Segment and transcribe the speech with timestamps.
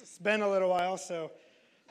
[0.00, 1.30] It's been a little while, so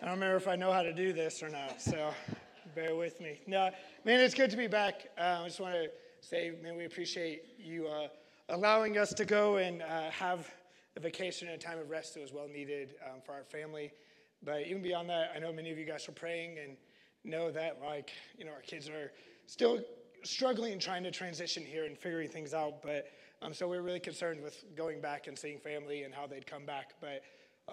[0.01, 1.79] I don't remember if I know how to do this or not.
[1.79, 2.11] So
[2.75, 3.39] bear with me.
[3.45, 3.69] No,
[4.03, 5.09] man, it's good to be back.
[5.15, 8.07] Uh, I just want to say, man, we appreciate you uh,
[8.49, 10.49] allowing us to go and uh, have
[10.97, 13.91] a vacation and a time of rest that was well needed um, for our family.
[14.41, 16.77] But even beyond that, I know many of you guys are praying and
[17.23, 19.11] know that, like, you know, our kids are
[19.45, 19.81] still
[20.23, 22.81] struggling and trying to transition here and figuring things out.
[22.81, 23.11] But
[23.43, 26.65] um, so we're really concerned with going back and seeing family and how they'd come
[26.65, 26.95] back.
[26.99, 27.21] But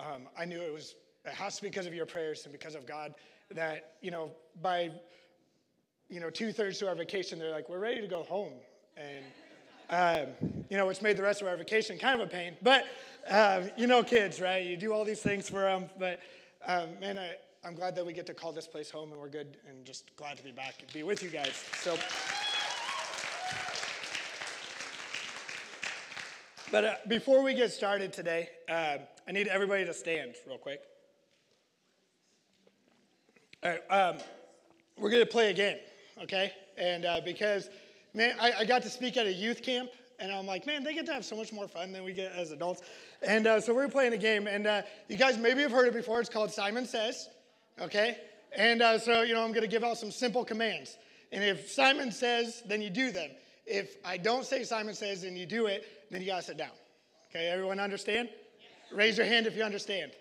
[0.01, 0.95] um, I knew it was
[1.25, 3.15] it has to be because of your prayers and because of God
[3.51, 4.30] that you know
[4.62, 4.91] by
[6.09, 8.53] you know two thirds to our vacation they're like we're ready to go home
[8.97, 9.25] and
[9.89, 12.56] um, you know which made the rest of our vacation kind of a pain.
[12.62, 12.87] But
[13.29, 15.87] um, you know kids right you do all these things for them.
[15.98, 16.20] But
[16.67, 17.34] um, man I,
[17.65, 20.15] I'm glad that we get to call this place home and we're good and just
[20.17, 21.65] glad to be back and be with you guys.
[21.81, 21.97] So.
[26.73, 28.98] But uh, before we get started today, uh,
[29.29, 30.80] I need everybody to stand real quick.
[33.64, 34.19] All right, um,
[34.98, 35.78] we're going to play a game,
[36.23, 36.53] okay?
[36.78, 37.69] And uh, because,
[38.15, 40.95] man, I, I, got to speak at a youth camp, and I'm like, man, they
[40.95, 42.83] get to have so much more fun than we get as adults.
[43.27, 45.95] And uh, so we're playing a game, and uh, you guys maybe have heard it
[45.95, 46.20] before.
[46.20, 47.28] It's called Simon Says,
[47.81, 48.19] okay?
[48.55, 50.97] And uh, so, you know, I'm going to give out some simple commands.
[51.33, 53.31] And if Simon says, then you do them.
[53.67, 56.56] If I don't say Simon says and you do it, then you got to sit
[56.56, 56.70] down.
[57.31, 58.28] Okay, everyone understand?
[58.92, 60.12] Raise your hand if you understand.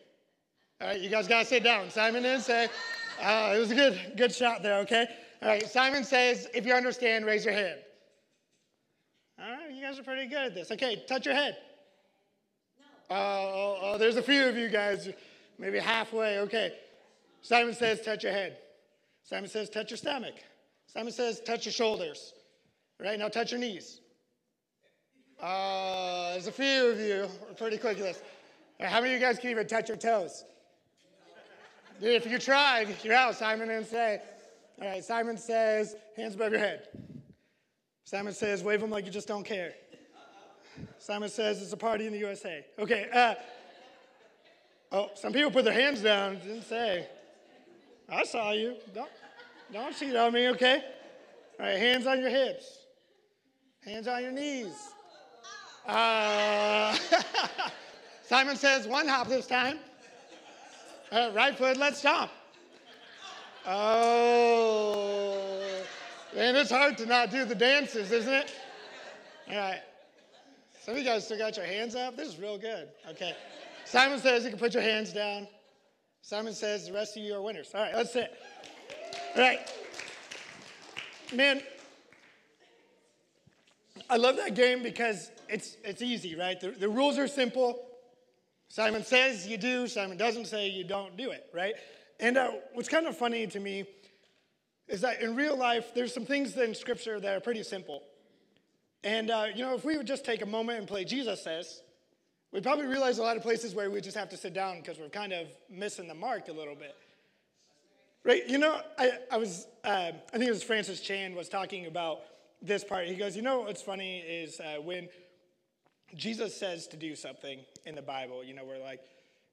[0.81, 1.89] All right, you guys got to sit down.
[1.89, 2.67] Simon didn't say.
[3.21, 5.07] Uh, it was a good, good shot there, okay?
[5.41, 7.79] All right, Simon says, if you understand, raise your hand.
[9.39, 10.71] All right, you guys are pretty good at this.
[10.71, 11.57] Okay, touch your head.
[13.09, 13.15] No.
[13.15, 15.09] Oh, oh, there's a few of you guys,
[15.57, 16.39] maybe halfway.
[16.39, 16.73] Okay.
[17.41, 18.57] Simon says, touch your head.
[19.23, 20.35] Simon says, touch your stomach.
[20.87, 22.33] Simon says, touch your shoulders.
[22.99, 23.99] Right now, touch your knees.
[25.41, 27.27] Uh, there's a few of you.
[27.57, 28.21] Pretty quick at this.
[28.79, 30.43] How many of you guys can even touch your toes?
[32.01, 33.35] If you tried, you're out.
[33.35, 34.21] Simon didn't say.
[34.81, 36.87] All right, Simon says, hands above your head.
[38.03, 39.73] Simon says, wave them like you just don't care.
[40.99, 42.65] Simon says, it's a party in the USA.
[42.77, 43.07] Okay.
[43.13, 43.35] Uh,
[44.91, 46.37] oh, some people put their hands down.
[46.39, 47.07] Didn't say.
[48.09, 48.75] I saw you.
[48.93, 49.09] Don't,
[49.71, 50.83] don't cheat on me, okay?
[51.59, 52.79] All right, hands on your hips.
[53.85, 54.75] Hands on your knees.
[55.87, 56.97] Uh,
[58.27, 59.77] Simon says one hop this time.
[61.11, 62.31] Uh, right foot, let's jump.
[63.67, 65.51] Oh,
[66.35, 68.53] man, it's hard to not do the dances, isn't it?
[69.49, 69.81] All right.
[70.81, 72.17] Some of you guys still got your hands up.
[72.17, 72.89] This is real good.
[73.09, 73.35] Okay.
[73.85, 75.47] Simon says you can put your hands down.
[76.21, 77.71] Simon says the rest of you are winners.
[77.75, 78.33] All right, let's sit.
[79.35, 79.59] All right.
[81.31, 81.61] Man,
[84.09, 86.59] I love that game because it's, it's easy, right?
[86.59, 87.84] The, the rules are simple.
[88.69, 91.75] Simon says you do, Simon doesn't say you don't do it, right?
[92.19, 93.85] And uh, what's kind of funny to me
[94.87, 98.03] is that in real life, there's some things in Scripture that are pretty simple.
[99.03, 101.81] And, uh, you know, if we would just take a moment and play Jesus Says,
[102.51, 104.97] we'd probably realize a lot of places where we just have to sit down because
[104.97, 106.95] we're kind of missing the mark a little bit.
[108.23, 108.47] Right?
[108.47, 112.21] You know, I, I was, uh, I think it was Francis Chan was talking about
[112.61, 113.07] this part.
[113.07, 115.07] He goes, you know what's funny is uh, when
[116.15, 119.01] Jesus says to do something in the Bible, you know, we're like,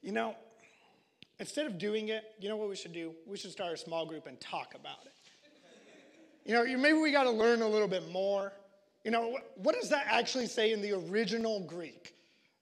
[0.03, 0.34] you know,
[1.38, 3.12] instead of doing it, you know what we should do?
[3.26, 5.12] We should start a small group and talk about it.
[6.44, 8.53] You know, maybe we got to learn a little bit more.
[9.04, 12.15] You know, what does that actually say in the original Greek?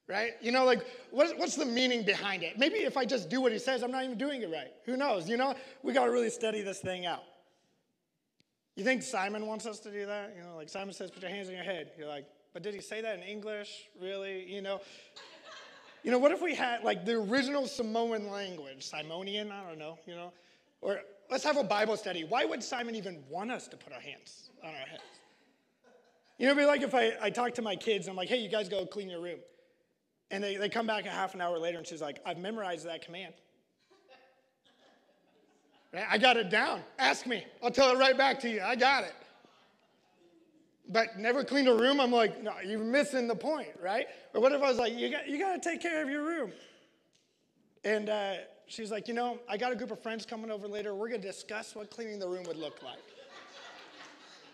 [0.07, 0.33] Right?
[0.41, 2.59] You know, like, what's the meaning behind it?
[2.59, 4.73] Maybe if I just do what he says, I'm not even doing it right.
[4.85, 5.29] Who knows?
[5.29, 5.55] You know,
[5.85, 7.23] we got to really study this thing out.
[8.75, 10.35] You think Simon wants us to do that?
[10.37, 11.93] You know, like Simon says, put your hands on your head.
[11.97, 13.89] You're like, but did he say that in English?
[14.03, 14.53] Really?
[14.53, 14.81] You know?
[16.03, 19.99] You know, what if we had like the original Samoan language, Simonian, I don't know,
[20.07, 20.33] you know?
[20.81, 21.01] Or
[21.31, 22.25] let's have a Bible study.
[22.25, 25.03] Why would Simon even want us to put our hands on our heads?
[26.39, 28.39] You know, it'd be like if I, I talk to my kids, I'm like, hey,
[28.39, 29.41] you guys go clean your room.
[30.31, 32.87] And they, they come back a half an hour later and she's like, I've memorized
[32.87, 33.35] that command.
[36.09, 36.83] I got it down.
[36.99, 37.45] Ask me.
[37.63, 38.63] I'll tell it right back to you.
[38.63, 39.13] I got it
[40.91, 42.01] but never cleaned a room.
[42.01, 44.07] I'm like, no, you're missing the point, right?
[44.35, 46.25] Or what if I was like, you got, you got to take care of your
[46.25, 46.53] room?
[47.85, 48.35] And uh,
[48.67, 50.95] she's like, you know, I got a group of friends coming over later.
[50.95, 52.99] We're going to discuss what cleaning the room would look like.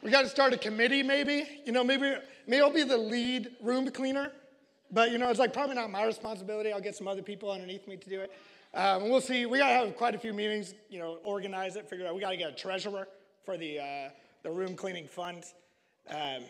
[0.03, 1.63] we got to start a committee, maybe.
[1.65, 2.15] You know, maybe,
[2.47, 4.31] maybe I'll be the lead room cleaner.
[4.93, 6.73] But, you know, it's like probably not my responsibility.
[6.73, 8.33] I'll get some other people underneath me to do it.
[8.75, 9.47] Um, we'll see.
[9.47, 12.15] We got to have quite a few meetings, you know, organize it, figure it out.
[12.15, 13.09] We got to get a treasurer
[13.45, 14.11] for the, uh,
[14.43, 15.45] the room cleaning fund.
[16.09, 16.45] Um,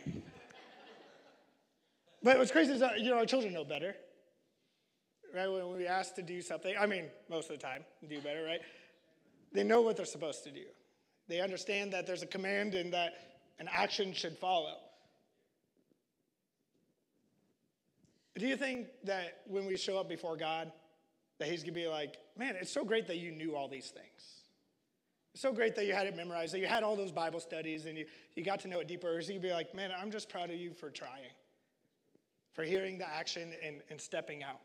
[2.22, 3.94] but what's crazy is that, you know, our children know better.
[5.34, 5.48] right?
[5.48, 8.60] When we ask to do something, I mean, most of the time, do better, right?
[9.52, 10.64] They know what they're supposed to do.
[11.28, 13.14] They understand that there's a command and that
[13.58, 14.76] an action should follow.
[18.38, 20.70] Do you think that when we show up before God,
[21.38, 24.35] that He's gonna be like, man, it's so great that you knew all these things?
[25.36, 27.98] So great that you had it memorized, that you had all those Bible studies and
[27.98, 29.08] you, you got to know it deeper.
[29.08, 31.30] Or you'd be like, man, I'm just proud of you for trying,
[32.54, 34.60] for hearing the action and, and stepping out?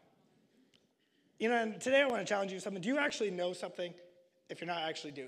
[1.39, 2.81] You know, and today I want to challenge you something.
[2.81, 3.93] Do you actually know something
[4.49, 5.27] if you're not actually doing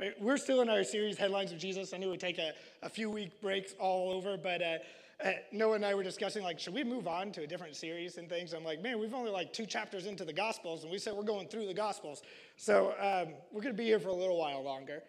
[0.00, 0.02] it?
[0.02, 0.20] Right?
[0.20, 1.94] We're still in our series, Headlines of Jesus.
[1.94, 4.78] I knew we'd take a, a few week breaks all over, but uh,
[5.52, 8.28] Noah and I were discussing, like, should we move on to a different series and
[8.28, 8.52] things?
[8.52, 11.22] I'm like, man, we've only like two chapters into the Gospels, and we said we're
[11.22, 12.22] going through the Gospels.
[12.56, 15.02] So um, we're going to be here for a little while longer.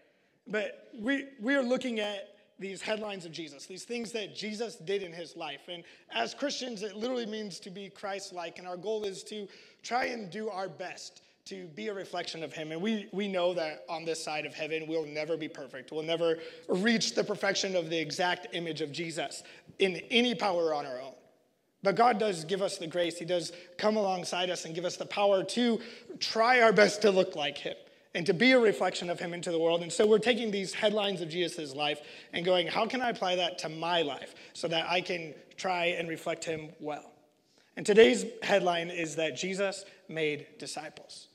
[0.47, 5.03] But we, we are looking at these headlines of Jesus, these things that Jesus did
[5.03, 5.61] in his life.
[5.67, 5.83] And
[6.13, 9.47] as Christians, it literally means to be Christ like, and our goal is to
[9.83, 12.71] try and do our best to be a reflection of him.
[12.71, 15.91] And we, we know that on this side of heaven, we'll never be perfect.
[15.91, 19.43] We'll never reach the perfection of the exact image of Jesus
[19.77, 21.13] in any power on our own.
[21.83, 23.19] But God does give us the grace.
[23.19, 25.79] He does come alongside us and give us the power to
[26.19, 27.75] try our best to look like him
[28.15, 29.83] and to be a reflection of him into the world.
[29.83, 31.99] And so we're taking these headlines of Jesus' life
[32.33, 35.85] and going, how can I apply that to my life so that I can try
[35.87, 37.11] and reflect him well?
[37.77, 41.27] And today's headline is that Jesus made disciples.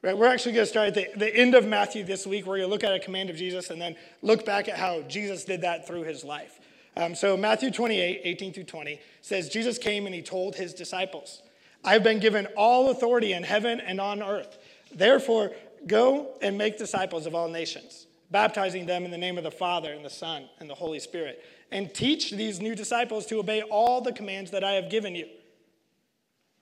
[0.00, 2.46] Right, we're actually going to start at the, the end of Matthew this week.
[2.46, 5.02] We're going to look at a command of Jesus and then look back at how
[5.02, 6.60] Jesus did that through his life.
[6.96, 11.42] Um, so, Matthew 28, 18 through 20 says, Jesus came and he told his disciples,
[11.84, 14.58] I've been given all authority in heaven and on earth.
[14.94, 15.50] Therefore,
[15.88, 19.92] go and make disciples of all nations, baptizing them in the name of the Father
[19.92, 24.00] and the Son and the Holy Spirit, and teach these new disciples to obey all
[24.00, 25.26] the commands that I have given you.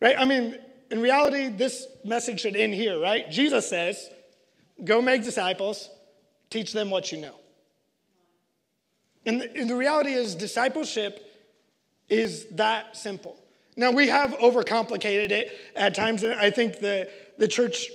[0.01, 0.17] Right?
[0.19, 0.59] I mean,
[0.91, 3.31] in reality, this message should end here, right?
[3.31, 4.09] Jesus says,
[4.85, 5.91] Go make disciples,
[6.51, 7.35] teach them what you know.
[9.25, 11.23] And the, and the reality is, discipleship
[12.09, 13.37] is that simple.
[13.77, 17.91] Now, we have overcomplicated it at times, and I think the, the church,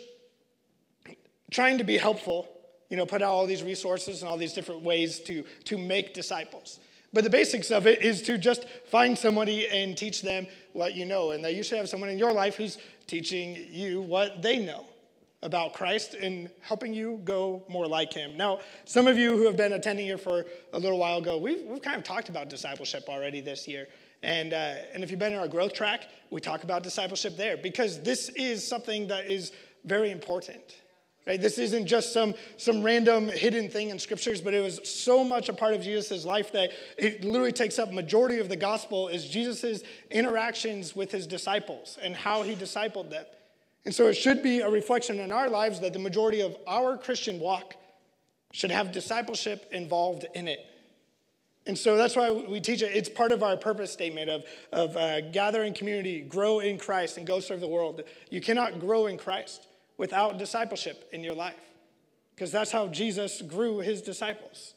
[1.50, 2.48] trying to be helpful,
[2.90, 6.14] you know, put out all these resources and all these different ways to, to make
[6.14, 6.80] disciples.
[7.13, 11.06] But the basics of it is to just find somebody and teach them what you
[11.06, 11.31] know.
[11.31, 12.78] And that you should have someone in your life who's
[13.08, 14.86] teaching you what they know
[15.44, 18.38] about Christ and helping you go more like him.
[18.38, 21.63] Now, some of you who have been attending here for a little while ago, we've,
[21.63, 23.88] we've kind of talked about discipleship already this year.
[24.24, 27.57] And, uh, and if you've been in our growth track, we talk about discipleship there
[27.57, 29.52] because this is something that is
[29.84, 30.81] very important.
[31.27, 31.39] Right?
[31.39, 35.50] This isn't just some, some random hidden thing in scriptures, but it was so much
[35.50, 39.29] a part of Jesus' life that it literally takes up majority of the gospel is
[39.29, 43.25] Jesus' interactions with his disciples and how he discipled them.
[43.85, 46.97] And so it should be a reflection in our lives that the majority of our
[46.97, 47.75] Christian walk
[48.51, 50.65] should have discipleship involved in it.
[51.68, 52.95] And so that's why we teach it.
[52.95, 57.27] It's part of our purpose statement of, of uh, gathering community, grow in Christ, and
[57.27, 58.01] go serve the world.
[58.31, 59.68] You cannot grow in Christ
[60.01, 61.63] without discipleship in your life.
[62.33, 64.74] Because that's how Jesus grew his disciples.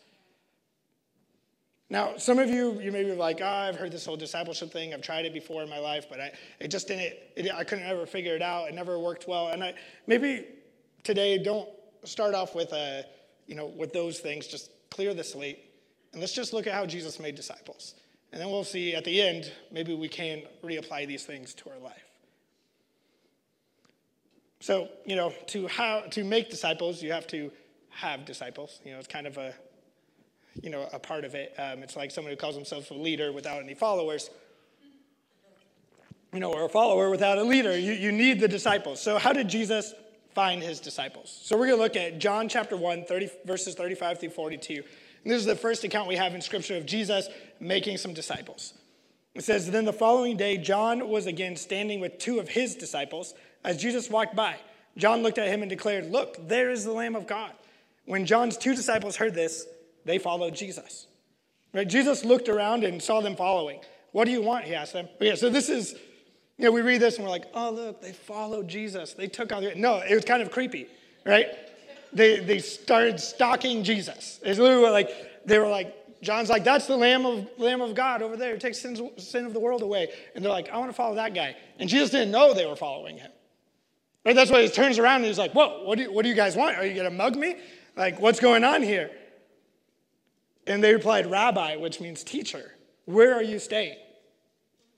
[1.89, 4.93] Now, some of you, you may be like, oh, I've heard this whole discipleship thing.
[4.93, 7.87] I've tried it before in my life, but I, it just didn't, it, I couldn't
[7.87, 8.69] ever figure it out.
[8.69, 9.49] It never worked well.
[9.49, 9.73] And I,
[10.07, 10.45] maybe
[11.05, 11.71] today, don't
[12.05, 13.07] start off with, a,
[13.47, 14.47] you know, with those things.
[14.47, 15.59] Just clear the slate.
[16.13, 17.95] And let's just look at how Jesus made disciples.
[18.31, 21.79] And then we'll see at the end, maybe we can reapply these things to our
[21.79, 22.14] life.
[24.65, 27.53] So, you know, to, how, to make disciples, you have to
[27.91, 28.81] have disciples.
[28.83, 29.53] You know, it's kind of a,
[30.63, 31.53] you know, a part of it.
[31.59, 34.31] Um, it's like someone who calls himself a leader without any followers.
[36.33, 37.77] You know, or a follower without a leader.
[37.77, 39.03] You, you need the disciples.
[39.03, 39.93] So, how did Jesus
[40.35, 41.39] find his disciples?
[41.43, 44.77] So, we're going to look at John chapter 1, 30, verses 35 through 42.
[44.77, 47.29] And this is the first account we have in Scripture of Jesus
[47.61, 48.73] making some disciples.
[49.35, 53.35] It says, Then the following day, John was again standing with two of his disciples
[53.65, 54.57] as Jesus walked by,
[54.97, 57.53] John looked at him and declared, Look, there is the Lamb of God.
[58.05, 59.67] When John's two disciples heard this,
[60.05, 61.07] they followed Jesus.
[61.73, 61.89] Right?
[61.89, 63.81] Jesus looked around and saw them following.
[64.13, 64.65] What do you want?
[64.65, 65.09] He asked them.
[65.19, 65.95] But yeah, so this is,
[66.57, 69.15] you know, we read this and we're like, oh, look, they followed Jesus.
[69.15, 69.67] They took on.
[69.77, 70.87] No, it was kind of creepy,
[71.27, 71.49] right?
[72.13, 74.39] They, they started stalking Jesus.
[74.45, 75.11] It's literally like,
[75.47, 78.55] they were like, John's like, that's the Lamb of, Lamb of God over there.
[78.55, 80.09] It takes sins, sin of the world away.
[80.35, 81.57] And they're like, I want to follow that guy.
[81.79, 83.31] And Jesus didn't know they were following him.
[84.25, 84.35] Right?
[84.35, 86.35] That's why he turns around and he's like, Whoa, what do you, what do you
[86.35, 86.77] guys want?
[86.77, 87.57] Are you going to mug me?
[87.97, 89.11] Like, what's going on here?
[90.67, 92.73] And they replied, Rabbi, which means teacher.
[93.05, 93.99] Where are you staying?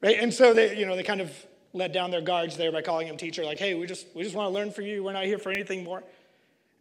[0.00, 0.18] Right?
[0.20, 1.32] And so they, you know, they kind of
[1.72, 4.34] let down their guards there by calling him teacher, like, hey, we just, we just
[4.34, 5.02] want to learn from you.
[5.02, 6.02] We're not here for anything more.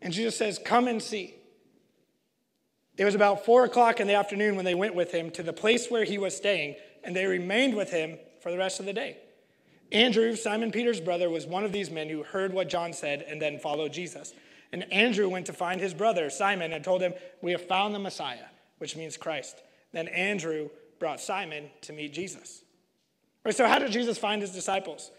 [0.01, 1.35] And Jesus says, come and see.
[2.97, 5.51] It was about four o'clock in the afternoon when they went with him to the
[5.51, 8.93] place where he was staying, and they remained with him for the rest of the
[8.93, 9.17] day.
[9.91, 13.41] Andrew, Simon Peter's brother, was one of these men who heard what John said and
[13.41, 14.33] then followed Jesus.
[14.71, 17.99] And Andrew went to find his brother, Simon, and told him, We have found the
[17.99, 18.45] Messiah,
[18.79, 19.61] which means Christ.
[19.91, 22.63] Then Andrew brought Simon to meet Jesus.
[23.43, 25.11] Right, so, how did Jesus find his disciples?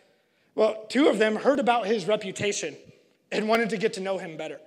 [0.55, 2.77] Well, two of them heard about his reputation
[3.31, 4.59] and wanted to get to know him better.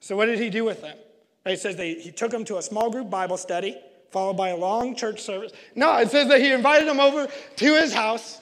[0.00, 0.98] So, what did he do with them?
[1.46, 3.80] Right, it says they, he took them to a small group Bible study,
[4.10, 5.52] followed by a long church service.
[5.74, 8.40] No, it says that he invited them over to his house,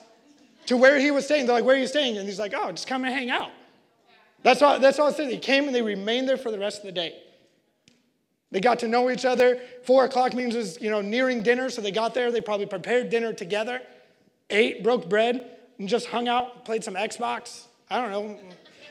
[0.67, 1.45] to where he was staying.
[1.45, 2.17] They're like, Where are you staying?
[2.17, 3.51] And he's like, Oh, just come and hang out.
[4.43, 5.17] That's all, that's all it.
[5.17, 7.15] They came and they remained there for the rest of the day.
[8.49, 9.59] They got to know each other.
[9.83, 12.31] Four o'clock means it was, you know, nearing dinner, so they got there.
[12.31, 13.81] They probably prepared dinner together,
[14.49, 15.45] ate, broke bread,
[15.79, 17.65] and just hung out, played some Xbox.
[17.89, 18.39] I don't know,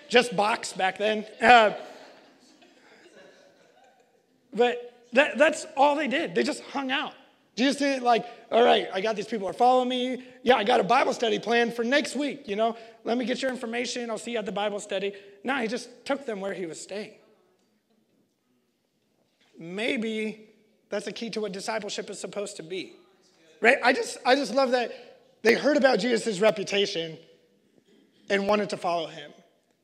[0.08, 1.26] just box back then.
[1.40, 1.74] Uh,
[4.52, 6.34] but that, that's all they did.
[6.34, 7.14] They just hung out.
[7.56, 10.24] Jesus didn't like, all right, I got these people are following me.
[10.42, 12.48] Yeah, I got a Bible study planned for next week.
[12.48, 14.10] You know, let me get your information.
[14.10, 15.12] I'll see you at the Bible study.
[15.44, 17.14] No, he just took them where he was staying.
[19.58, 20.48] Maybe
[20.88, 22.94] that's the key to what discipleship is supposed to be.
[23.60, 23.76] Right?
[23.82, 24.92] I just, I just love that
[25.42, 27.18] they heard about Jesus' reputation
[28.30, 29.30] and wanted to follow him.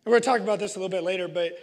[0.04, 1.58] And we're to talk about this a little bit later, but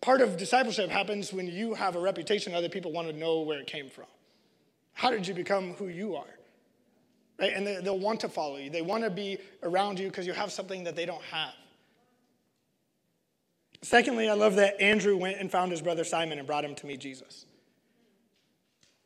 [0.00, 3.58] part of discipleship happens when you have a reputation, other people want to know where
[3.58, 4.06] it came from.
[4.94, 6.24] How did you become who you are?
[7.38, 7.52] Right?
[7.52, 8.70] And they, will want to follow you.
[8.70, 11.52] They want to be around you because you have something that they don't have.
[13.82, 16.86] Secondly, I love that Andrew went and found his brother Simon and brought him to
[16.86, 17.44] meet Jesus.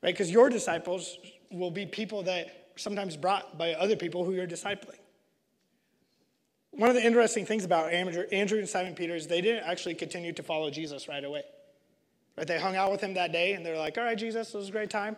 [0.03, 0.15] Right?
[0.15, 1.19] Because your disciples
[1.51, 4.99] will be people that are sometimes brought by other people who you're discipling.
[6.71, 9.95] One of the interesting things about Andrew, Andrew and Simon Peter is they didn't actually
[9.95, 11.43] continue to follow Jesus right away.
[12.37, 12.47] Right?
[12.47, 14.69] They hung out with him that day and they're like, all right, Jesus, it was
[14.69, 15.17] a great time.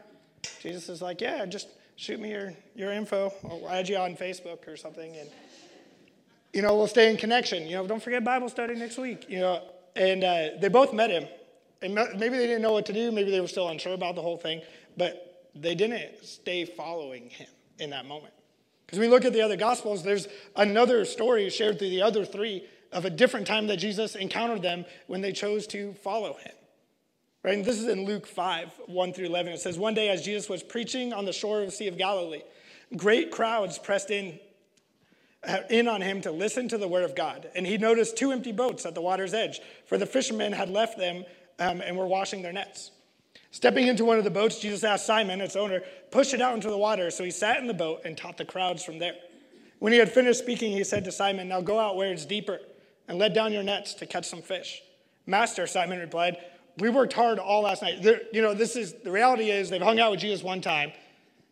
[0.60, 3.32] Jesus is like, yeah, just shoot me your, your info.
[3.44, 5.16] I'll add you on Facebook or something.
[5.16, 5.28] And,
[6.52, 7.66] you know, we'll stay in connection.
[7.66, 9.26] You know, don't forget Bible study next week.
[9.28, 9.62] You know,
[9.96, 11.26] and uh, they both met him.
[11.82, 13.10] And maybe they didn't know what to do.
[13.10, 14.62] Maybe they were still unsure about the whole thing.
[14.96, 18.34] But they didn't stay following him in that moment.
[18.86, 22.64] Because we look at the other Gospels, there's another story shared through the other three
[22.92, 26.52] of a different time that Jesus encountered them when they chose to follow him.
[27.42, 27.54] Right?
[27.54, 29.52] And this is in Luke 5, 1 through 11.
[29.52, 31.96] It says, One day as Jesus was preaching on the shore of the Sea of
[31.96, 32.42] Galilee,
[32.96, 34.38] great crowds pressed in,
[35.46, 37.50] uh, in on him to listen to the word of God.
[37.54, 40.98] And he noticed two empty boats at the water's edge, for the fishermen had left
[40.98, 41.24] them
[41.58, 42.90] um, and were washing their nets.
[43.52, 46.68] Stepping into one of the boats, Jesus asked Simon, its owner, push it out into
[46.68, 47.10] the water.
[47.10, 49.14] So he sat in the boat and taught the crowds from there.
[49.78, 52.60] When he had finished speaking, he said to Simon, Now go out where it's deeper
[53.08, 54.82] and let down your nets to catch some fish.
[55.26, 56.36] Master, Simon replied,
[56.78, 58.02] we worked hard all last night.
[58.02, 60.92] There, you know, this is the reality is they've hung out with Jesus one time.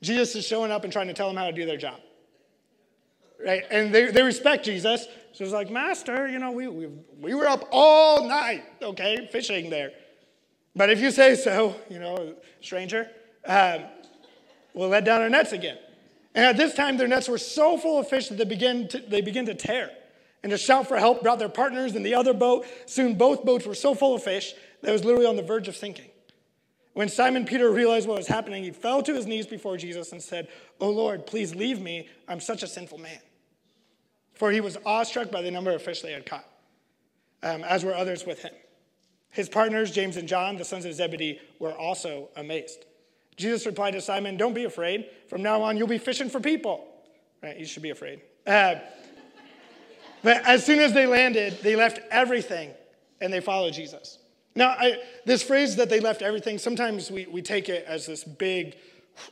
[0.00, 2.00] Jesus is showing up and trying to tell them how to do their job.
[3.44, 3.64] Right?
[3.70, 5.06] And they, they respect Jesus.
[5.32, 6.88] So it's like, Master, you know, we, we,
[7.20, 9.92] we were up all night, okay, fishing there.
[10.74, 13.08] But if you say so, you know, stranger,
[13.46, 13.84] um,
[14.74, 15.78] we'll let down our nets again.
[16.34, 18.98] And at this time, their nets were so full of fish that they begin to,
[18.98, 19.90] they begin to tear.
[20.42, 22.66] And to shout for help brought their partners in the other boat.
[22.86, 25.68] Soon both boats were so full of fish that it was literally on the verge
[25.68, 26.10] of sinking.
[26.94, 30.22] When Simon Peter realized what was happening, he fell to his knees before Jesus and
[30.22, 30.48] said,
[30.80, 32.08] Oh Lord, please leave me.
[32.26, 33.20] I'm such a sinful man.
[34.34, 36.48] For he was awestruck by the number of fish they had caught,
[37.42, 38.52] um, as were others with him.
[39.30, 42.84] His partners, James and John, the sons of Zebedee, were also amazed.
[43.36, 45.08] Jesus replied to Simon, Don't be afraid.
[45.28, 46.84] From now on, you'll be fishing for people.
[47.42, 47.56] Right?
[47.56, 48.20] You should be afraid.
[48.46, 48.76] Uh,
[50.22, 52.70] but as soon as they landed, they left everything
[53.20, 54.18] and they followed Jesus.
[54.54, 58.24] Now, I, this phrase that they left everything, sometimes we, we take it as this
[58.24, 58.76] big,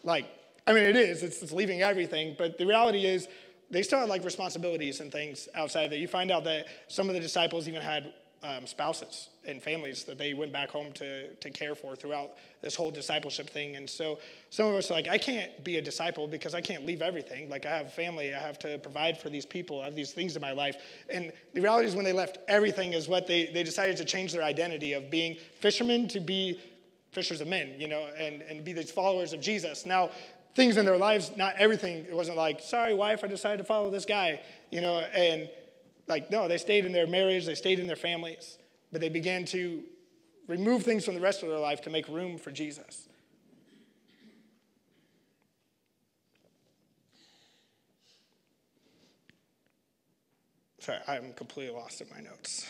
[0.05, 0.27] like,
[0.67, 3.29] I mean, it is, it's, it's leaving everything, but the reality is
[3.71, 5.99] they still had like responsibilities and things outside of that.
[5.99, 8.13] You find out that some of the disciples even had
[8.47, 12.75] um, spouses and families that they went back home to, to care for throughout this
[12.75, 13.77] whole discipleship thing.
[13.77, 14.19] And so
[14.51, 17.49] some of us are like, I can't be a disciple because I can't leave everything.
[17.49, 20.37] Like, I have family, I have to provide for these people, I have these things
[20.37, 20.77] in my life.
[21.13, 24.33] And the reality is, when they left everything, is what they, they decided to change
[24.33, 26.61] their identity of being fishermen to be
[27.11, 29.87] fishers of men, you know, and, and be these followers of Jesus.
[29.87, 30.11] Now,
[30.55, 33.91] things in their lives, not everything, it wasn't like, sorry, wife, I decided to follow
[33.91, 35.49] this guy, you know, and
[36.09, 38.59] like, no, they stayed in their marriage, they stayed in their families,
[38.93, 39.83] but they began to
[40.47, 43.09] remove things from the rest of their life to make room for Jesus.
[50.79, 52.65] Sorry, I'm completely lost in my notes.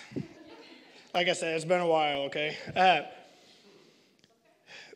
[1.13, 2.57] Like I said, it's been a while, okay?
[2.75, 3.03] Uh,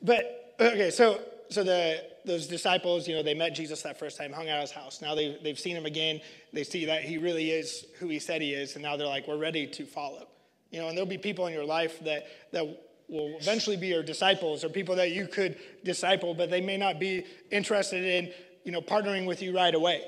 [0.01, 4.33] but, okay, so so the, those disciples, you know, they met Jesus that first time,
[4.33, 5.03] hung out at his house.
[5.03, 6.21] Now they've, they've seen him again.
[6.53, 9.27] They see that he really is who he said he is, and now they're like,
[9.27, 10.29] we're ready to follow.
[10.71, 12.65] You know, and there'll be people in your life that, that
[13.09, 17.01] will eventually be your disciples or people that you could disciple, but they may not
[17.01, 18.33] be interested in,
[18.65, 20.05] you know, partnering with you right away.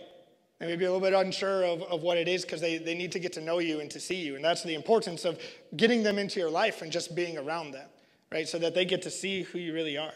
[0.60, 2.94] They may be a little bit unsure of, of what it is because they, they
[2.94, 4.36] need to get to know you and to see you.
[4.36, 5.40] And that's the importance of
[5.76, 7.88] getting them into your life and just being around them,
[8.30, 8.46] right?
[8.46, 10.12] So that they get to see who you really are.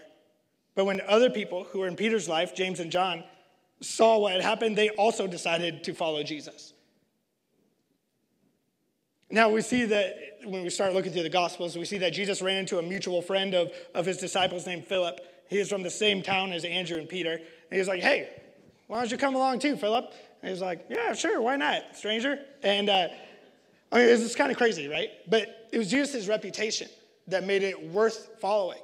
[0.77, 3.25] But when other people who were in Peter's life, James and John,
[3.81, 6.75] saw what had happened, they also decided to follow Jesus.
[9.31, 12.41] Now we see that when we start looking through the Gospels, we see that Jesus
[12.41, 15.19] ran into a mutual friend of, of his disciples named Philip.
[15.49, 17.33] He is from the same town as Andrew and Peter.
[17.33, 18.29] And he was like, hey,
[18.87, 20.05] why don't you come along too, Philip?
[20.43, 22.39] And he was like, yeah, sure, why not, stranger?
[22.63, 23.09] And uh,
[23.91, 25.11] I mean, it's kind of crazy, right?
[25.29, 26.89] But it was Jesus' reputation
[27.27, 28.79] that made it worth following.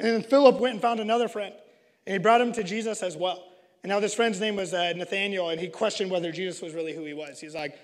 [0.00, 1.54] And then Philip went and found another friend,
[2.06, 3.44] and he brought him to Jesus as well.
[3.82, 6.94] And now this friend's name was uh, Nathaniel, and he questioned whether Jesus was really
[6.94, 7.38] who he was.
[7.38, 7.78] He's like,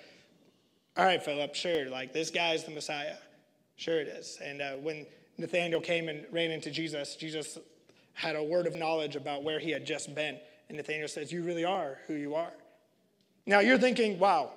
[0.96, 3.16] all right, Philip, sure, like this guy's the Messiah.
[3.76, 4.38] Sure it is.
[4.42, 5.06] And uh, when
[5.37, 7.58] Nathaniel came and ran into Jesus, Jesus
[8.14, 10.38] had a word of knowledge about where he had just been.
[10.68, 12.52] And Nathaniel says, You really are who you are.
[13.44, 14.50] Now you're thinking, wow,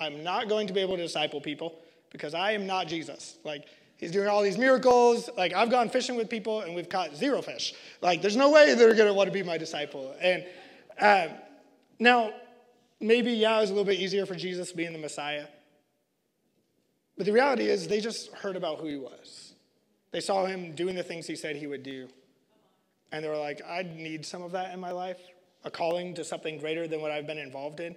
[0.00, 1.78] I'm not going to be able to disciple people
[2.10, 3.36] because I am not Jesus.
[3.44, 3.66] Like,
[4.02, 5.30] he's doing all these miracles.
[5.36, 7.72] Like, I've gone fishing with people and we've caught zero fish.
[8.00, 10.12] Like, there's no way they're going to want to be my disciple.
[10.20, 10.44] And
[10.98, 11.36] um,
[12.00, 12.32] now,
[12.98, 15.46] maybe, yeah, it was a little bit easier for Jesus being the Messiah.
[17.16, 19.54] But the reality is, they just heard about who he was.
[20.10, 22.08] They saw him doing the things he said he would do.
[23.12, 25.20] And they were like, I need some of that in my life,
[25.62, 27.94] a calling to something greater than what I've been involved in.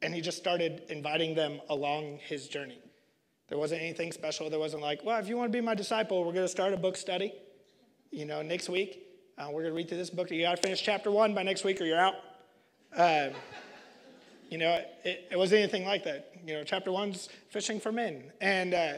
[0.00, 2.78] And he just started inviting them along his journey.
[3.48, 4.50] There wasn't anything special.
[4.50, 6.74] There wasn't like, well, if you want to be my disciple, we're going to start
[6.74, 7.32] a book study,
[8.10, 9.04] you know, next week.
[9.38, 10.30] Uh, we're going to read through this book.
[10.30, 12.14] You got to finish chapter one by next week or you're out.
[12.94, 13.28] Uh,
[14.50, 16.32] you know, it, it, wasn't anything like that.
[16.46, 18.32] You know, chapter one's fishing for men.
[18.40, 18.94] And uh,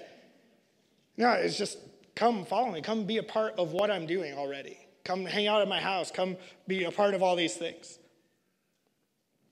[1.17, 1.79] no, it's just
[2.15, 2.81] come follow me.
[2.81, 4.79] Come be a part of what I'm doing already.
[5.05, 6.11] Come hang out at my house.
[6.11, 6.37] Come
[6.67, 7.99] be a part of all these things.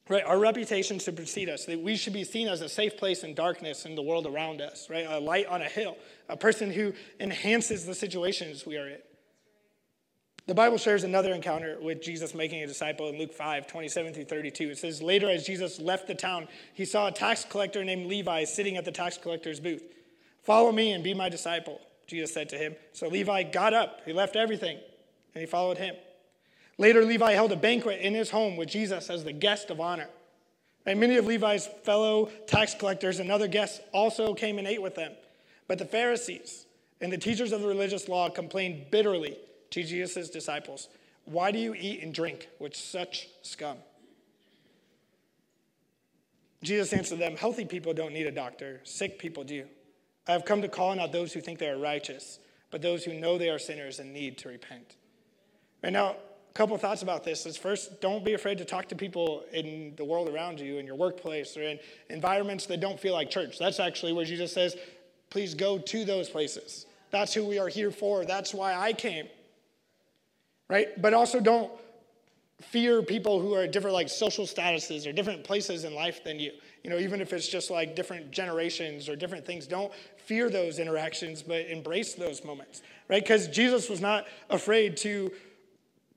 [0.09, 0.25] Right?
[0.25, 1.67] Our reputation should precede us.
[1.67, 4.61] That we should be seen as a safe place in darkness in the world around
[4.61, 5.07] us, right?
[5.07, 5.97] A light on a hill,
[6.29, 8.99] a person who enhances the situations we are in.
[10.47, 14.25] The Bible shares another encounter with Jesus making a disciple in Luke 5, 27 through
[14.25, 14.71] 32.
[14.71, 18.45] It says, Later, as Jesus left the town, he saw a tax collector named Levi
[18.45, 19.83] sitting at the tax collector's booth.
[20.43, 22.77] Follow me and be my disciple, Jesus said to him.
[22.95, 24.79] So Levi got up, he left everything,
[25.35, 25.95] and he followed him.
[26.79, 30.09] Later, Levi held a banquet in his home with Jesus as the guest of honor.
[30.87, 34.95] And many of Levi's fellow tax collectors and other guests also came and ate with
[34.95, 35.13] them.
[35.67, 36.67] But the Pharisees
[37.01, 39.37] and the teachers of the religious law complained bitterly
[39.71, 40.89] to Jesus' disciples,
[41.25, 43.77] Why do you eat and drink with such scum?
[46.63, 49.67] Jesus answered them, Healthy people don't need a doctor, sick people do.
[50.27, 52.39] I have come to call not those who think they are righteous,
[52.71, 54.97] but those who know they are sinners and need to repent.
[55.83, 56.17] And now,
[56.51, 59.95] a couple thoughts about this is first, don't be afraid to talk to people in
[59.97, 61.79] the world around you, in your workplace, or in
[62.11, 63.59] environments that don't feel like church.
[63.59, 64.77] That's actually where Jesus says,
[65.31, 66.87] please go to those places.
[67.11, 68.25] That's who we are here for.
[68.25, 69.29] That's why I came
[70.69, 71.01] right?
[71.01, 71.71] But also don't
[72.61, 76.53] fear people who are different like social statuses or different places in life than you.
[76.83, 80.79] You know, even if it's just like different generations or different things, don't fear those
[80.79, 83.23] interactions, but embrace those moments, right?
[83.23, 85.31] Because Jesus was not afraid to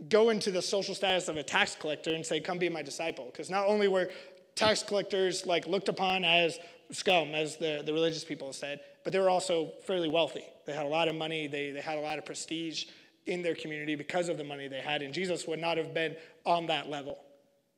[0.10, 3.26] go into the social status of a tax collector and say, "Come be my disciple,"
[3.26, 4.10] because not only were
[4.56, 6.60] tax collectors like looked upon as
[6.92, 10.46] scum, as the, the religious people said, but they were also fairly wealthy.
[10.66, 11.48] They had a lot of money.
[11.48, 12.86] They, they had a lot of prestige
[13.26, 15.02] in their community because of the money they had.
[15.02, 17.20] And Jesus would not have been on that level,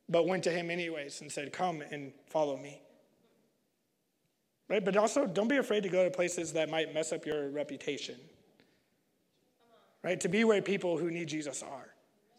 [0.09, 2.81] but went to him anyways and said, Come and follow me.
[4.69, 4.83] Right?
[4.83, 8.15] But also, don't be afraid to go to places that might mess up your reputation.
[10.03, 10.19] Right?
[10.21, 11.92] To be where people who need Jesus are.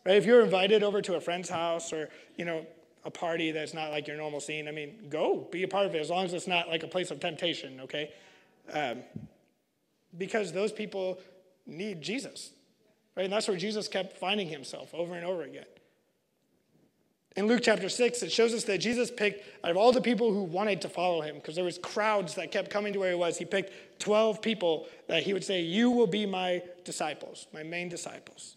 [0.04, 0.16] Right?
[0.16, 2.66] If you're invited over to a friend's house or, you know,
[3.04, 5.94] a party that's not like your normal scene, I mean, go be a part of
[5.94, 8.12] it as long as it's not like a place of temptation, okay?
[8.72, 9.02] Um,
[10.16, 11.18] because those people
[11.66, 12.50] need Jesus.
[13.16, 13.24] Right?
[13.24, 15.66] And that's where Jesus kept finding himself over and over again.
[17.36, 20.32] In Luke chapter 6, it shows us that Jesus picked, out of all the people
[20.32, 23.16] who wanted to follow him, because there was crowds that kept coming to where he
[23.16, 27.64] was, he picked 12 people that he would say, you will be my disciples, my
[27.64, 28.56] main disciples.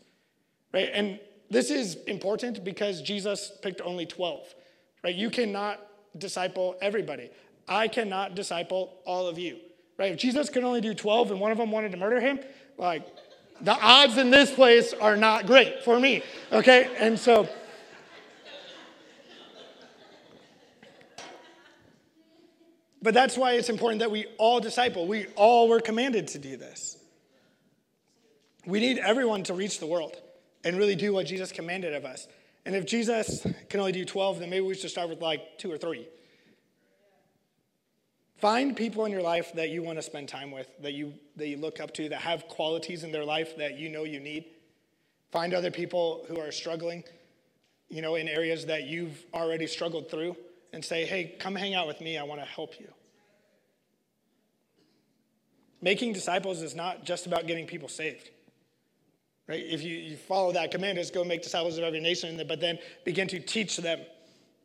[0.72, 0.90] Right?
[0.94, 4.54] And this is important because Jesus picked only 12.
[5.04, 5.16] Right?
[5.16, 5.80] You cannot
[6.18, 7.30] disciple everybody.
[7.68, 9.58] I cannot disciple all of you.
[9.98, 10.12] Right?
[10.12, 12.40] If Jesus could only do 12 and one of them wanted to murder him,
[12.78, 13.08] like
[13.62, 16.22] the odds in this place are not great for me.
[16.52, 16.90] Okay?
[17.00, 17.48] And so
[23.00, 25.08] But that's why it's important that we all disciple.
[25.08, 26.98] We all were commanded to do this.
[28.66, 30.18] We need everyone to reach the world
[30.64, 32.28] and really do what Jesus commanded of us.
[32.66, 35.72] And if Jesus can only do 12, then maybe we should start with like two
[35.72, 36.08] or three.
[38.38, 41.48] Find people in your life that you want to spend time with, that you, that
[41.48, 44.46] you look up to, that have qualities in their life that you know you need.
[45.32, 47.04] Find other people who are struggling,
[47.90, 50.36] you know, in areas that you've already struggled through
[50.72, 52.18] and say, hey, come hang out with me.
[52.18, 52.88] I want to help you.
[55.82, 58.30] Making disciples is not just about getting people saved.
[59.48, 59.64] Right?
[59.66, 62.80] If you, you follow that command, is go make disciples of every nation, but then
[63.06, 64.00] begin to teach them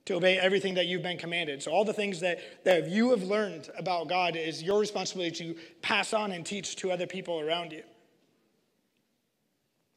[0.04, 1.62] to obey everything that you've been commanded.
[1.62, 5.60] So all the things that, that you have learned about God is your responsibility to
[5.80, 7.84] pass on and teach to other people around you.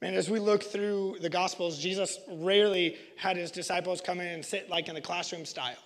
[0.01, 4.45] And as we look through the Gospels, Jesus rarely had his disciples come in and
[4.45, 5.77] sit like in the classroom style.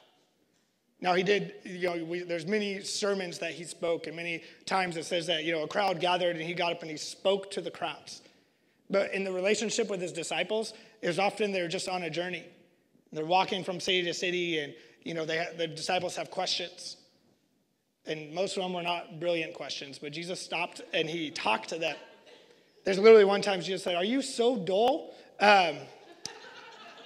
[0.99, 4.97] Now he did, you know, we, there's many sermons that he spoke, and many times
[4.97, 7.49] it says that, you know, a crowd gathered and he got up and he spoke
[7.51, 8.21] to the crowds.
[8.89, 12.45] But in the relationship with his disciples, is often they're just on a journey.
[13.11, 14.73] They're walking from city to city, and,
[15.03, 16.97] you know, they, the disciples have questions.
[18.05, 21.77] And most of them were not brilliant questions, but Jesus stopped and he talked to
[21.77, 21.95] them.
[22.83, 25.13] There's literally one time Jesus said, Are you so dull?
[25.39, 25.77] Um,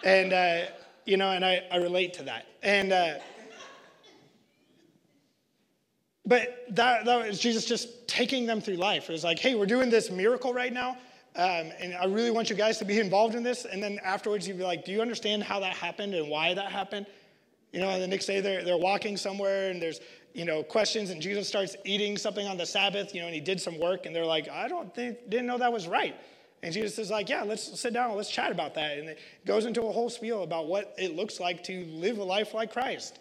[0.04, 0.62] and, uh,
[1.06, 2.46] you know, and I, I relate to that.
[2.62, 3.16] And, uh,
[6.26, 9.10] but that, that was Jesus just taking them through life.
[9.10, 10.98] It was like, hey, we're doing this miracle right now.
[11.36, 13.66] Um, and I really want you guys to be involved in this.
[13.66, 16.72] And then afterwards, you'd be like, do you understand how that happened and why that
[16.72, 17.08] happened?
[17.72, 20.00] You know, and the next day they're, they're walking somewhere and there's,
[20.34, 23.42] you know, questions and Jesus starts eating something on the Sabbath, you know, and he
[23.42, 26.16] did some work and they're like, I don't think, didn't know that was right.
[26.62, 28.98] And Jesus is like, yeah, let's sit down, let's chat about that.
[28.98, 32.24] And it goes into a whole spiel about what it looks like to live a
[32.24, 33.20] life like Christ.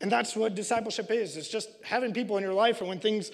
[0.00, 1.36] And that's what discipleship is.
[1.36, 3.30] It's just having people in your life, and when things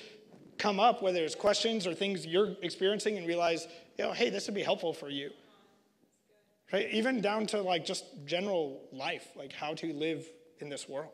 [0.56, 4.46] come up, whether it's questions or things you're experiencing, and realize, you know, hey, this
[4.46, 5.30] would be helpful for you.
[6.72, 6.88] Right?
[6.92, 10.26] Even down to like just general life, like how to live
[10.60, 11.10] in this world.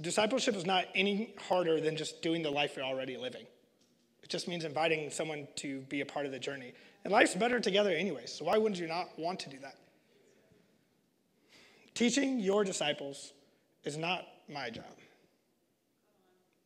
[0.00, 3.46] Discipleship is not any harder than just doing the life you're already living.
[4.22, 6.72] It just means inviting someone to be a part of the journey.
[7.04, 9.76] And life's better together anyway, so why wouldn't you not want to do that?
[11.94, 13.32] Teaching your disciples
[13.84, 14.84] is not my job.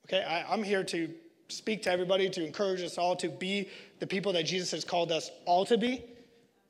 [0.06, 1.10] Okay, I, am here to
[1.48, 3.68] speak to everybody, to encourage us all to be
[4.00, 6.04] the people that Jesus has called us all to be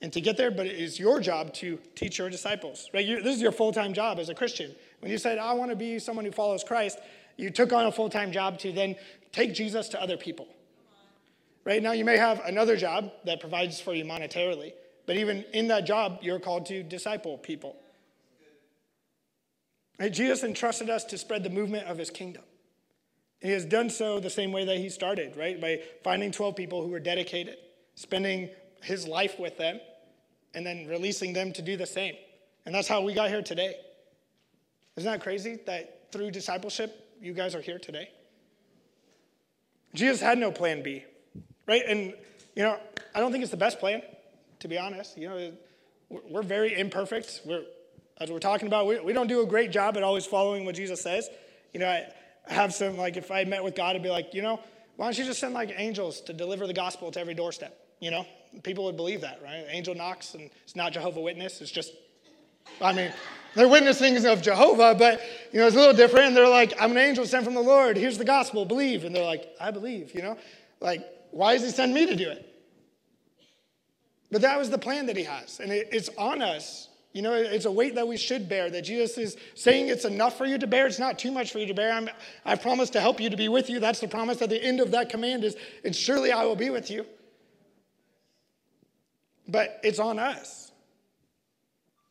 [0.00, 3.04] and to get there, but it is your job to teach your disciples, right?
[3.04, 4.74] You, this is your full time job as a Christian.
[5.00, 6.98] When you said, I want to be someone who follows Christ,
[7.36, 8.96] you took on a full time job to then
[9.32, 10.46] take Jesus to other people.
[11.64, 14.72] Right now, you may have another job that provides for you monetarily,
[15.06, 17.76] but even in that job, you're called to disciple people.
[19.98, 20.12] Right?
[20.12, 22.42] Jesus entrusted us to spread the movement of his kingdom.
[23.40, 25.61] He has done so the same way that he started, right?
[25.61, 27.57] By finding 12 people who were dedicated,
[27.94, 28.51] spending
[28.83, 29.81] his life with them,
[30.55, 32.14] and then releasing them to do the same.
[32.66, 33.77] And that's how we got here today.
[34.96, 38.11] Isn't that crazy that through discipleship, you guys are here today?
[39.94, 41.05] Jesus had no plan B,
[41.66, 41.83] right?
[41.87, 42.14] And,
[42.57, 42.79] you know,
[43.14, 44.03] I don't think it's the best plan,
[44.59, 45.16] to be honest.
[45.16, 45.53] You know,
[46.09, 47.42] we're very imperfect.
[47.44, 47.64] We're,
[48.20, 50.74] as we're talking about, we, we don't do a great job at always following what
[50.74, 51.31] Jesus says.
[51.72, 52.09] You know, I
[52.48, 54.61] have some, like, if I met with God, I'd be like, you know,
[54.96, 57.78] why don't you just send like angels to deliver the gospel to every doorstep?
[58.00, 58.26] You know,
[58.64, 59.64] people would believe that, right?
[59.68, 61.61] Angel knocks and it's not Jehovah Witness.
[61.61, 61.92] It's just,
[62.80, 63.12] I mean,
[63.54, 65.20] they're witnessing of Jehovah, but
[65.52, 66.26] you know, it's a little different.
[66.26, 67.96] And they're like, I'm an angel sent from the Lord.
[67.96, 68.64] Here's the gospel.
[68.64, 69.04] Believe.
[69.04, 70.37] And they're like, I believe, you know?
[70.80, 72.44] Like, why does he send me to do it?
[74.30, 75.61] But that was the plan that he has.
[75.61, 78.83] And it, it's on us you know, it's a weight that we should bear, that
[78.83, 80.87] Jesus is saying it's enough for you to bear.
[80.87, 81.92] It's not too much for you to bear.
[81.92, 82.09] I'm,
[82.44, 83.81] I promise to help you to be with you.
[83.81, 86.71] That's the promise at the end of that command is, and surely I will be
[86.71, 87.07] with you.
[89.49, 90.71] But it's on us.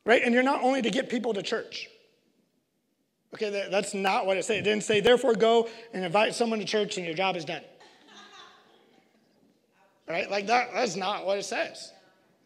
[0.04, 0.22] Right?
[0.24, 1.88] And you're not only to get people to church.
[3.34, 4.58] Okay, that, that's not what it said.
[4.58, 7.62] It didn't say, therefore go and invite someone to church and your job is done.
[10.08, 10.30] Right?
[10.30, 11.92] Like that, that's not what it says.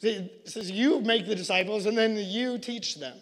[0.03, 3.17] It says you make the disciples and then you teach them.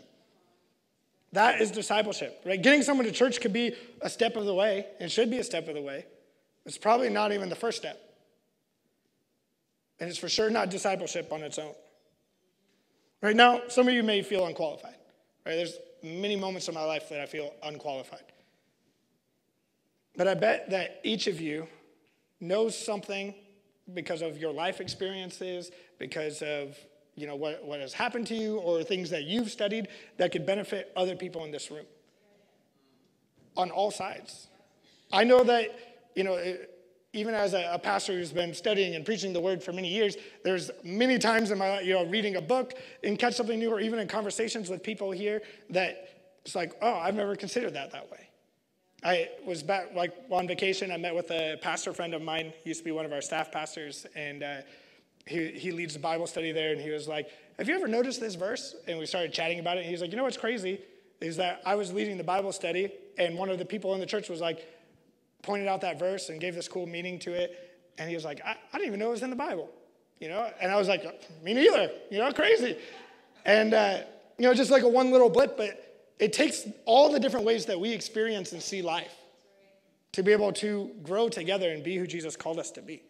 [1.33, 2.61] That is discipleship, right?
[2.61, 4.87] Getting someone to church could be a step of the way.
[4.99, 6.07] It should be a step of the way.
[6.67, 8.01] It's probably not even the first step.
[10.01, 11.75] And it's for sure not discipleship on its own.
[13.23, 14.97] Right now, some of you may feel unqualified.
[15.45, 15.57] Right?
[15.57, 18.25] There's many moments in my life that I feel unqualified.
[20.17, 21.69] But I bet that each of you
[22.41, 23.35] knows something
[23.95, 26.77] because of your life experiences, because of
[27.17, 30.47] you know what, what has happened to you, or things that you've studied that could
[30.47, 31.87] benefit other people in this room.
[33.57, 34.49] On all sides.
[35.13, 35.77] I know that,
[36.15, 36.57] you know,
[37.13, 40.17] even as a, a, pastor who's been studying and preaching the word for many years,
[40.45, 43.71] there's many times in my life, you know, reading a book and catch something new,
[43.71, 46.09] or even in conversations with people here that
[46.45, 48.30] it's like, oh, I've never considered that that way.
[49.03, 50.93] I was back like on vacation.
[50.93, 52.53] I met with a pastor friend of mine.
[52.63, 54.57] He used to be one of our staff pastors, and uh,
[55.27, 56.73] he he leads the Bible study there.
[56.73, 59.77] And he was like, "Have you ever noticed this verse?" And we started chatting about
[59.77, 59.81] it.
[59.81, 60.81] And he was like, "You know what's crazy
[61.21, 64.07] is that I was leading the Bible study, and one of the people in the
[64.07, 64.67] church was like,
[65.43, 67.79] pointed out that verse and gave this cool meaning to it.
[67.99, 69.71] And he was like, I, I didn't even know it was in the Bible,
[70.19, 70.51] you know?
[70.61, 71.03] And I was like,
[71.43, 72.77] me neither, you know, crazy.
[73.45, 73.99] And, uh,
[74.39, 75.90] you know, just like a one little blip, but
[76.21, 79.17] it takes all the different ways that we experience and see life
[80.13, 83.03] to be able to grow together and be who Jesus called us to be.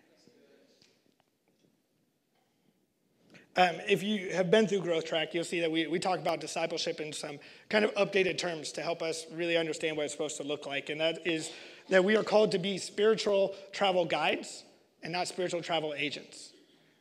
[3.56, 6.40] Um, if you have been through Growth Track, you'll see that we, we talk about
[6.40, 10.36] discipleship in some kind of updated terms to help us really understand what it's supposed
[10.36, 10.88] to look like.
[10.88, 11.50] And that is
[11.88, 14.62] that we are called to be spiritual travel guides
[15.02, 16.52] and not spiritual travel agents.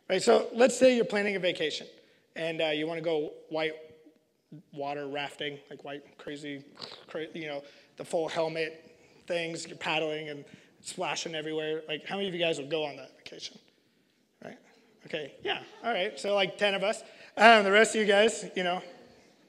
[0.09, 0.23] Right?
[0.23, 1.85] So let's say you're planning a vacation
[2.35, 3.75] and uh, you want to go white
[4.73, 6.63] water rafting, like white crazy,
[7.33, 7.63] you know,
[7.97, 8.89] the full helmet
[9.27, 10.43] things, you're paddling and
[10.81, 11.83] splashing everywhere.
[11.87, 13.57] Like, how many of you guys would go on that vacation?
[14.43, 14.57] Right?
[15.05, 16.19] Okay, yeah, all right.
[16.19, 17.03] So, like 10 of us.
[17.37, 18.81] Um, the rest of you guys, you know,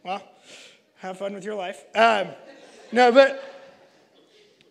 [0.04, 0.22] well,
[0.96, 1.84] have fun with your life.
[1.94, 2.28] Um,
[2.92, 3.42] no, but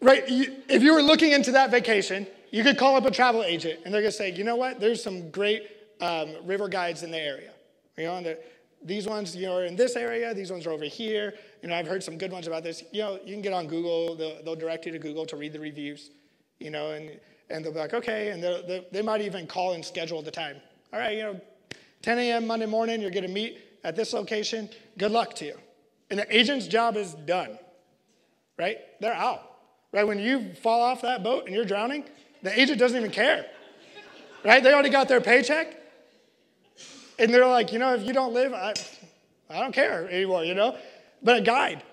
[0.02, 3.80] right, if you were looking into that vacation, you could call up a travel agent
[3.86, 5.64] and they're to say, you know what, there's some great
[6.02, 7.52] um, river guides in the area.
[7.98, 8.36] You know,
[8.84, 11.34] these ones, you know, are in this area, these ones are over here.
[11.62, 12.84] You know, I've heard some good ones about this.
[12.92, 15.54] You know, you can get on Google, they'll, they'll direct you to Google to read
[15.54, 16.12] the reviews,
[16.60, 19.84] you know, and, and they'll be like, okay, and they they might even call and
[19.84, 20.58] schedule the time.
[20.94, 21.42] All right, you know,
[22.02, 22.48] 10 a.m.
[22.48, 24.70] Monday morning, you're going to meet at this location.
[24.98, 25.56] Good luck to you.
[26.10, 27.60] And the agent's job is done,
[28.58, 28.78] right?
[29.00, 29.50] They're out.
[29.92, 30.06] Right?
[30.06, 32.06] When you fall off that boat and you're drowning,
[32.44, 33.46] the agent doesn't even care.
[34.46, 34.64] Right?
[34.64, 35.79] They already got their paycheck.
[37.20, 38.74] And they're like, you know, if you don't live, I,
[39.50, 40.78] I don't care anymore, you know?
[41.22, 41.84] But a guide,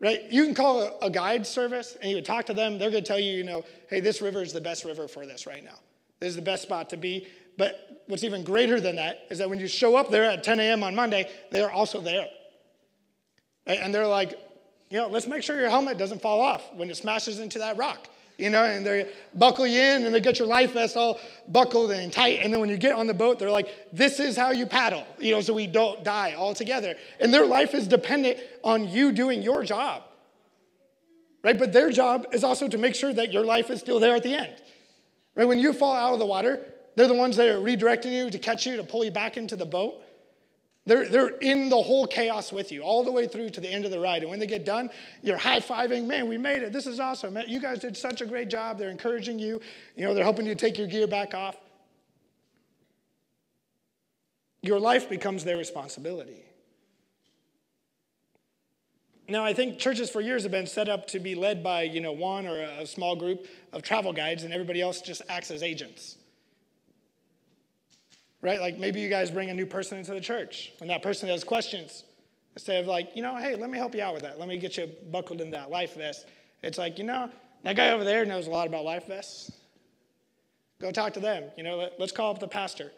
[0.00, 0.22] right?
[0.30, 2.78] You can call a, guide service and you would talk to them.
[2.78, 5.24] They're going to tell you, you know, hey, this river is the best river for
[5.24, 5.78] this right now.
[6.18, 7.28] This is the best spot to be.
[7.56, 10.58] But what's even greater than that is that when you show up there at 10
[10.58, 10.82] a.m.
[10.82, 12.26] on Monday, they are also there.
[13.66, 14.30] And they're like,
[14.90, 17.76] you know, let's make sure your helmet doesn't fall off when it smashes into that
[17.76, 18.08] rock.
[18.38, 21.18] You know, and they buckle you in and they get your life vest all
[21.48, 22.40] buckled and tight.
[22.42, 25.06] And then when you get on the boat, they're like, this is how you paddle,
[25.18, 26.96] you know, so we don't die all together.
[27.18, 30.02] And their life is dependent on you doing your job.
[31.42, 31.58] Right?
[31.58, 34.22] But their job is also to make sure that your life is still there at
[34.22, 34.54] the end.
[35.34, 35.48] Right?
[35.48, 36.60] When you fall out of the water,
[36.94, 39.56] they're the ones that are redirecting you to catch you, to pull you back into
[39.56, 40.02] the boat.
[40.86, 43.84] They're, they're in the whole chaos with you all the way through to the end
[43.84, 44.22] of the ride.
[44.22, 44.88] And when they get done,
[45.20, 46.72] you're high fiving, man, we made it.
[46.72, 47.34] This is awesome.
[47.34, 48.78] Man, you guys did such a great job.
[48.78, 49.60] They're encouraging you.
[49.96, 51.56] You know, they're helping you take your gear back off.
[54.62, 56.44] Your life becomes their responsibility.
[59.28, 62.00] Now, I think churches for years have been set up to be led by, you
[62.00, 65.64] know, one or a small group of travel guides, and everybody else just acts as
[65.64, 66.16] agents
[68.46, 68.60] right?
[68.60, 71.42] Like maybe you guys bring a new person into the church and that person has
[71.42, 72.04] questions.
[72.54, 74.38] Instead of like, you know, hey, let me help you out with that.
[74.38, 76.26] Let me get you buckled in that life vest.
[76.62, 77.28] It's like, you know,
[77.64, 79.50] that guy over there knows a lot about life vests.
[80.80, 81.42] Go talk to them.
[81.56, 82.92] You know, let, us call up the pastor.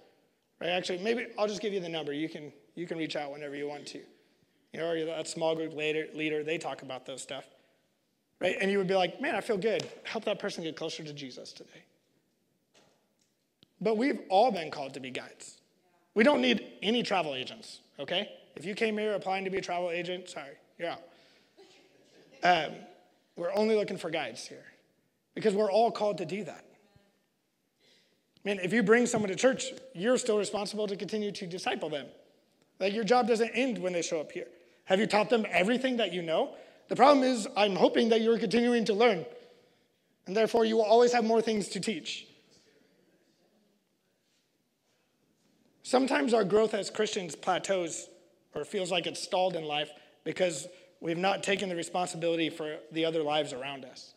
[0.61, 0.69] Right?
[0.69, 2.13] Actually, maybe I'll just give you the number.
[2.13, 4.01] You can you can reach out whenever you want to.
[4.73, 7.45] You know, or that small group leader, leader, they talk about those stuff.
[8.39, 8.57] Right?
[8.61, 9.89] And you would be like, man, I feel good.
[10.05, 11.85] Help that person get closer to Jesus today.
[13.81, 15.59] But we've all been called to be guides.
[16.15, 18.31] We don't need any travel agents, okay?
[18.57, 21.03] If you came here applying to be a travel agent, sorry, you're out.
[22.43, 22.73] Um,
[23.37, 24.65] we're only looking for guides here
[25.35, 26.65] because we're all called to do that.
[28.45, 31.89] I mean, if you bring someone to church, you're still responsible to continue to disciple
[31.89, 32.07] them.
[32.81, 34.47] Like your job doesn't end when they show up here.
[34.85, 36.55] Have you taught them everything that you know?
[36.89, 39.27] The problem is, I'm hoping that you're continuing to learn,
[40.27, 42.27] and therefore you will always have more things to teach.
[45.89, 48.11] Sometimes our growth as Christians plateaus
[48.55, 49.89] or feels like it's stalled in life
[50.23, 50.69] because
[51.01, 54.13] we've not taken the responsibility for the other lives around us.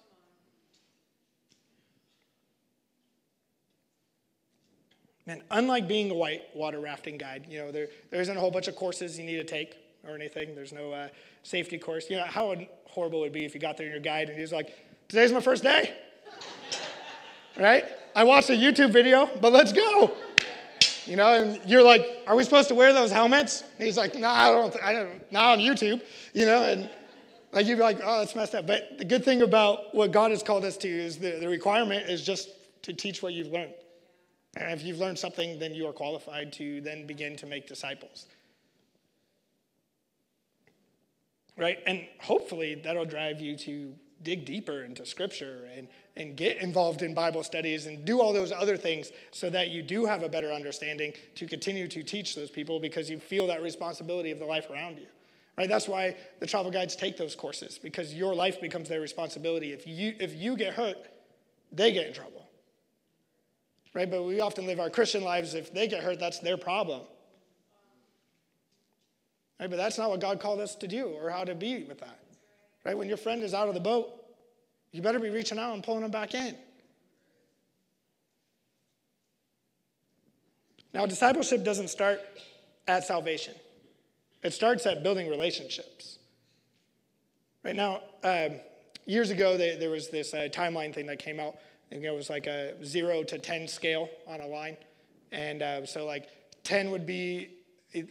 [5.25, 8.51] And unlike being a white water rafting guide, you know, there, there isn't a whole
[8.51, 10.53] bunch of courses you need to take or anything.
[10.53, 11.07] There's no uh,
[11.43, 12.10] safety course.
[12.10, 12.53] You know, how
[12.84, 15.31] horrible it would be if you got there in your guide and he's like, today's
[15.31, 15.93] my first day.
[17.57, 17.86] right?
[18.13, 20.17] I watched a YouTube video, but let's go.
[21.12, 23.65] You know, and you're like, are we supposed to wear those helmets?
[23.78, 26.02] And he's like, no, nah, I don't, I don't, not on YouTube,
[26.34, 26.89] you know, and
[27.52, 28.65] like you'd be like, oh, that's messed up.
[28.65, 32.10] But the good thing about what God has called us to is the, the requirement
[32.10, 32.47] is just
[32.84, 33.74] to teach what you've learned.
[34.56, 38.28] And if you've learned something, then you are qualified to then begin to make disciples.
[41.58, 41.80] Right?
[41.86, 47.13] And hopefully that'll drive you to dig deeper into scripture and, and get involved in
[47.13, 50.51] Bible studies and do all those other things so that you do have a better
[50.51, 54.69] understanding to continue to teach those people because you feel that responsibility of the life
[54.69, 55.07] around you.
[55.57, 55.69] Right?
[55.69, 59.73] That's why the travel guides take those courses because your life becomes their responsibility.
[59.73, 60.97] If you, if you get hurt,
[61.71, 62.41] they get in trouble
[63.93, 64.10] right?
[64.10, 67.01] But we often live our Christian lives, if they get hurt, that's their problem.
[69.60, 69.69] Right?
[69.69, 72.19] But that's not what God called us to do or how to be with that.
[72.84, 72.98] Right?
[72.98, 74.10] When your friend is out of the boat,
[74.91, 76.56] you better be reaching out and pulling them back in.
[80.94, 82.20] Now, discipleship doesn't start
[82.88, 83.56] at salvation,
[84.44, 86.17] it starts at building relationships.
[87.63, 88.60] Right now, um,
[89.06, 91.58] years ago, they, there was this uh, timeline thing that came out
[91.91, 94.78] think it was like a zero to 10 scale on a line.
[95.32, 96.30] And uh, so, like,
[96.63, 97.50] 10 would be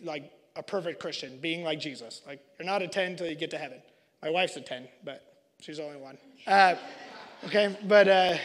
[0.04, 2.20] like a perfect Christian, being like Jesus.
[2.26, 3.80] Like, you're not a 10 until you get to heaven.
[4.22, 5.22] My wife's a 10, but
[5.60, 6.18] she's only one.
[6.46, 6.74] Uh,
[7.46, 8.36] okay, but uh,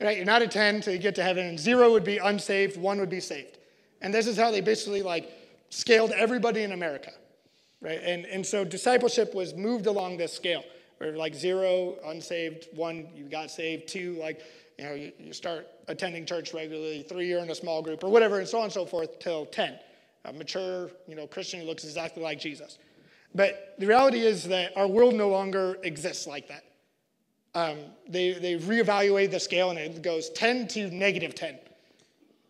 [0.00, 1.46] right, you're not a 10 until you get to heaven.
[1.46, 3.58] And zero would be unsaved, one would be saved.
[4.00, 5.30] And this is how they basically like
[5.68, 7.12] scaled everybody in America,
[7.80, 8.00] right?
[8.02, 10.64] And, and so discipleship was moved along this scale
[10.98, 14.42] where like zero, unsaved, one, you got saved, two, like,
[14.78, 18.10] you know, you, you start attending church regularly, three, you're in a small group, or
[18.10, 19.78] whatever, and so on and so forth, till 10.
[20.26, 22.78] A mature, you know, Christian who looks exactly like Jesus.
[23.34, 26.64] But the reality is that our world no longer exists like that.
[27.54, 31.58] Um, they, they reevaluate the scale and it goes 10 to negative 10,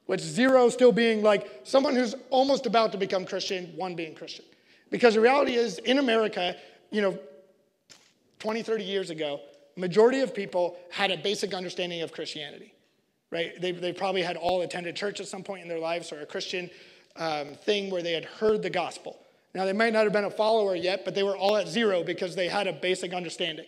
[0.06, 4.44] with zero still being like someone who's almost about to become Christian, one being Christian.
[4.90, 6.56] Because the reality is, in America,
[6.90, 7.18] you know,
[8.40, 9.40] 20, 30 years ago,
[9.76, 12.74] majority of people had a basic understanding of Christianity,
[13.30, 13.58] right?
[13.60, 16.26] They, they probably had all attended church at some point in their lives or a
[16.26, 16.68] Christian
[17.16, 19.18] um, thing where they had heard the gospel.
[19.54, 22.04] Now, they might not have been a follower yet, but they were all at zero
[22.04, 23.66] because they had a basic understanding.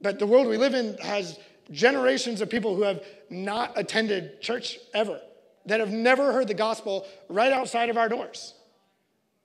[0.00, 1.38] But the world we live in has
[1.70, 5.20] generations of people who have not attended church ever,
[5.66, 8.54] that have never heard the gospel right outside of our doors.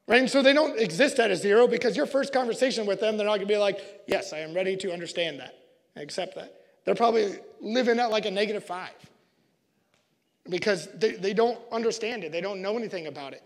[0.07, 0.19] Right?
[0.19, 3.25] And so they don't exist at a zero because your first conversation with them, they're
[3.25, 5.57] not going to be like, yes, I am ready to understand that,
[5.95, 6.53] accept that.
[6.85, 8.91] They're probably living at like a negative five
[10.49, 12.31] because they, they don't understand it.
[12.31, 13.43] They don't know anything about it.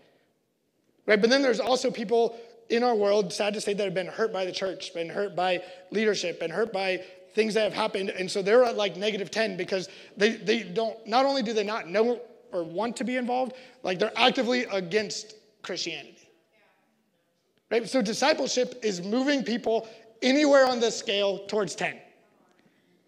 [1.08, 1.18] Right?
[1.18, 4.30] But then there's also people in our world, sad to say, that have been hurt
[4.30, 7.02] by the church, been hurt by leadership, been hurt by
[7.34, 8.10] things that have happened.
[8.10, 11.64] And so they're at like negative 10 because they, they don't, not only do they
[11.64, 12.20] not know
[12.52, 16.28] or want to be involved, like they're actively against Christianity.
[17.70, 17.88] Right?
[17.88, 19.88] So discipleship is moving people
[20.20, 21.96] anywhere on the scale towards 10.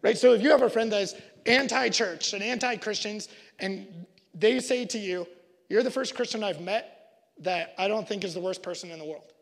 [0.01, 0.17] Right?
[0.17, 4.99] So if you have a friend that is anti-church and anti-Christians, and they say to
[4.99, 5.27] you,
[5.69, 6.97] you're the first Christian I've met
[7.41, 9.33] that I don't think is the worst person in the world.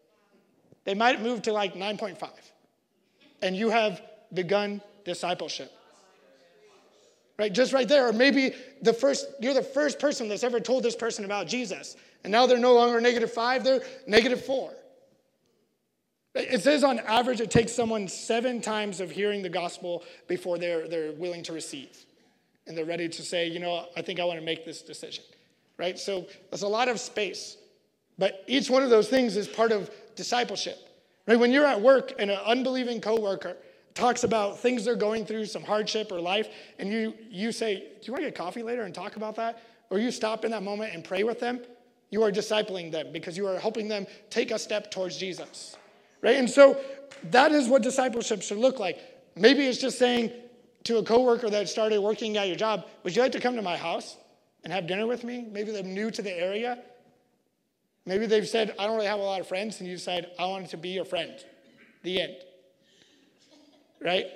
[0.84, 2.30] They might move to like 9.5.
[3.42, 4.00] And you have
[4.32, 5.72] begun discipleship.
[7.38, 7.52] Right?
[7.52, 8.08] Just right there.
[8.08, 11.96] Or maybe the first, you're the first person that's ever told this person about Jesus.
[12.24, 14.72] And now they're no longer negative five, they're negative four.
[16.34, 20.86] It says on average it takes someone seven times of hearing the gospel before they're,
[20.88, 22.04] they're willing to receive.
[22.66, 25.24] And they're ready to say, you know, I think I want to make this decision.
[25.78, 25.98] Right?
[25.98, 27.56] So there's a lot of space.
[28.18, 30.78] But each one of those things is part of discipleship.
[31.26, 31.38] Right?
[31.38, 33.56] When you're at work and an unbelieving coworker
[33.94, 37.84] talks about things they're going through, some hardship or life, and you, you say, Do
[38.02, 39.62] you want to get coffee later and talk about that?
[39.90, 41.60] Or you stop in that moment and pray with them,
[42.10, 45.76] you are discipling them because you are helping them take a step towards Jesus
[46.22, 46.36] right?
[46.36, 46.80] And so
[47.24, 48.98] that is what discipleship should look like.
[49.36, 50.32] Maybe it's just saying
[50.84, 53.62] to a coworker that started working at your job, would you like to come to
[53.62, 54.16] my house
[54.64, 55.46] and have dinner with me?
[55.50, 56.78] Maybe they're new to the area.
[58.08, 60.46] Maybe they've said, I don't really have a lot of friends, and you decide, I
[60.46, 61.32] want to be your friend.
[62.02, 62.36] The end.
[64.00, 64.26] Right?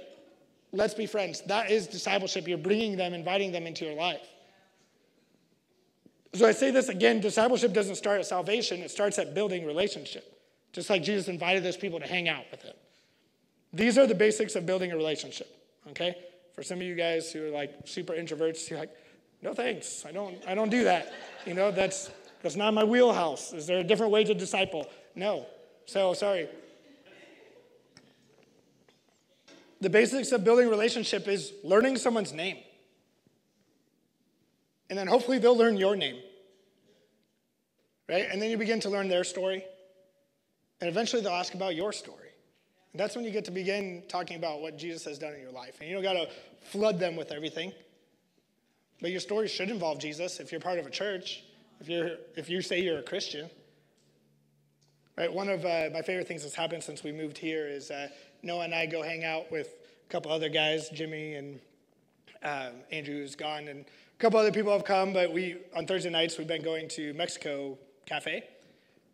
[0.73, 1.43] Let's be friends.
[1.47, 2.47] That is discipleship.
[2.47, 4.27] You're bringing them, inviting them into your life.
[6.35, 10.33] So I say this again discipleship doesn't start at salvation, it starts at building relationship
[10.73, 12.75] just like Jesus invited those people to hang out with him.
[13.73, 15.49] These are the basics of building a relationship,
[15.91, 16.17] okay?
[16.55, 18.91] For some of you guys who are like super introverts, you're like,
[19.43, 20.05] No thanks.
[20.07, 21.13] I don't, I don't do that.
[21.47, 22.11] You know, that's,
[22.43, 23.53] that's not my wheelhouse.
[23.53, 24.89] Is there a different way to disciple?
[25.15, 25.47] No.
[25.87, 26.49] So, sorry.
[29.81, 32.59] The basics of building relationship is learning someone's name.
[34.91, 36.21] And then hopefully they'll learn your name.
[38.09, 38.27] Right?
[38.31, 39.65] And then you begin to learn their story.
[40.81, 42.29] And eventually they'll ask about your story.
[42.93, 45.51] And that's when you get to begin talking about what Jesus has done in your
[45.51, 45.79] life.
[45.81, 46.29] And you don't got to
[46.61, 47.73] flood them with everything.
[49.01, 51.43] But your story should involve Jesus if you're part of a church,
[51.83, 53.51] if, you're, if you say you're a Christian.
[55.19, 55.33] Right?
[55.33, 58.09] One of uh, my favorite things that's happened since we moved here is uh,
[58.45, 59.75] Noah and I go hang out with
[60.07, 61.61] a couple other guys, Jimmy and
[62.45, 65.13] um, Andrew's gone, and a couple other people have come.
[65.13, 67.77] But we on Thursday nights we've been going to Mexico
[68.07, 68.45] Cafe,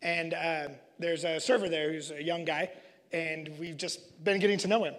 [0.02, 2.70] and uh, there's a server there who's a young guy,
[3.12, 4.94] and we've just been getting to know him,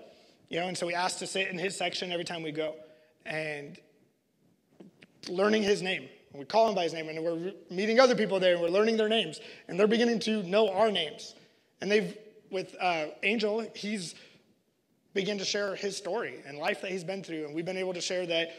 [0.50, 0.68] you know.
[0.68, 2.74] And so we asked to sit in his section every time we go,
[3.28, 3.78] and
[5.28, 6.10] learning his name.
[6.34, 8.98] We call him by his name, and we're meeting other people there, and we're learning
[8.98, 11.36] their names, and they're beginning to know our names.
[11.82, 12.16] And they've
[12.52, 14.16] with uh, Angel, he's
[15.14, 17.94] begun to share his story and life that he's been through, and we've been able
[17.94, 18.52] to share that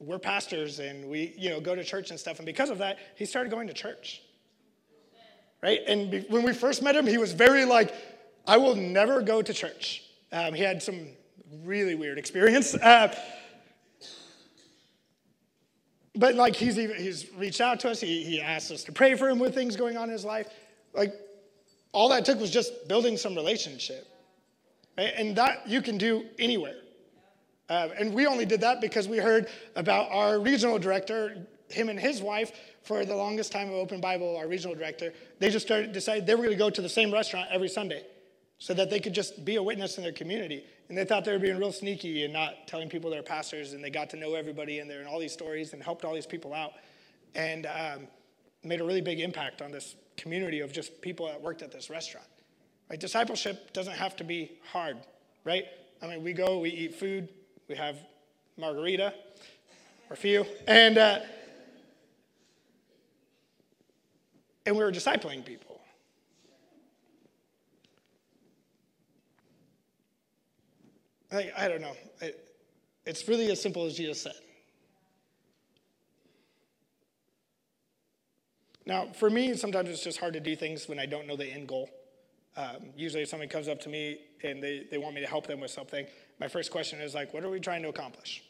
[0.00, 2.38] we're pastors and we, you know, go to church and stuff.
[2.38, 4.22] And because of that, he started going to church.
[5.60, 5.80] Right?
[5.88, 7.92] And be, when we first met him, he was very like,
[8.46, 10.04] I will never go to church.
[10.30, 11.08] Um, he had some
[11.64, 12.74] really weird experience.
[12.74, 13.12] Uh,
[16.18, 18.00] but like he's he's reached out to us.
[18.00, 20.48] He, he asked us to pray for him with things going on in his life.
[20.92, 21.14] Like
[21.92, 24.06] all that took was just building some relationship.
[24.96, 26.74] And that you can do anywhere.
[27.68, 32.00] Uh, and we only did that because we heard about our regional director, him and
[32.00, 32.50] his wife,
[32.82, 36.34] for the longest time of Open Bible, our regional director, they just started decided they
[36.34, 38.04] were going to go to the same restaurant every Sunday
[38.58, 40.64] so that they could just be a witness in their community.
[40.88, 43.82] And they thought they were being real sneaky and not telling people they're pastors, and
[43.82, 46.26] they got to know everybody in there and all these stories and helped all these
[46.26, 46.72] people out.
[47.34, 48.08] And um,
[48.64, 51.90] made a really big impact on this community of just people that worked at this
[51.90, 52.26] restaurant.
[52.90, 52.98] Right?
[52.98, 54.96] Discipleship doesn't have to be hard,
[55.44, 55.66] right?
[56.02, 57.28] I mean, we go, we eat food,
[57.68, 57.96] we have
[58.56, 59.14] margarita
[60.10, 61.20] or few, and uh,
[64.64, 65.67] and we were discipling people.
[71.32, 71.94] I, I don't know.
[72.20, 72.44] It,
[73.04, 74.34] it's really as simple as Jesus said.
[78.86, 81.46] Now, for me, sometimes it's just hard to do things when I don't know the
[81.46, 81.90] end goal.
[82.56, 85.46] Um, usually, if somebody comes up to me and they, they want me to help
[85.46, 86.06] them with something,
[86.40, 88.42] my first question is like, what are we trying to accomplish?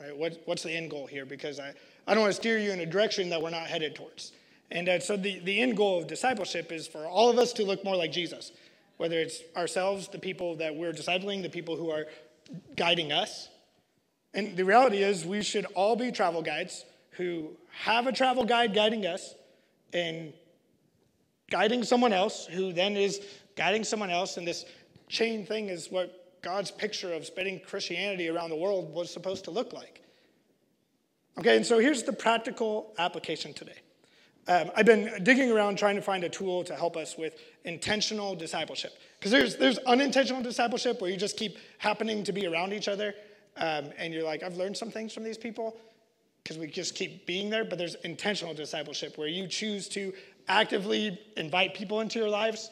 [0.00, 0.16] Right?
[0.16, 1.26] What, what's the end goal here?
[1.26, 1.74] Because I,
[2.06, 4.32] I don't want to steer you in a direction that we're not headed towards.
[4.70, 7.64] And uh, so the, the end goal of discipleship is for all of us to
[7.64, 8.52] look more like Jesus,
[9.02, 12.06] whether it's ourselves, the people that we're discipling, the people who are
[12.76, 13.48] guiding us.
[14.32, 16.84] And the reality is, we should all be travel guides
[17.16, 19.34] who have a travel guide guiding us
[19.92, 20.32] and
[21.50, 23.20] guiding someone else who then is
[23.56, 24.36] guiding someone else.
[24.36, 24.64] And this
[25.08, 29.50] chain thing is what God's picture of spreading Christianity around the world was supposed to
[29.50, 30.00] look like.
[31.38, 33.80] Okay, and so here's the practical application today.
[34.48, 38.34] Um, I've been digging around trying to find a tool to help us with intentional
[38.34, 38.98] discipleship.
[39.18, 43.14] Because there's, there's unintentional discipleship where you just keep happening to be around each other.
[43.56, 45.76] Um, and you're like, I've learned some things from these people
[46.42, 50.12] because we just keep being there, but there's intentional discipleship where you choose to
[50.48, 52.70] actively invite people into your lives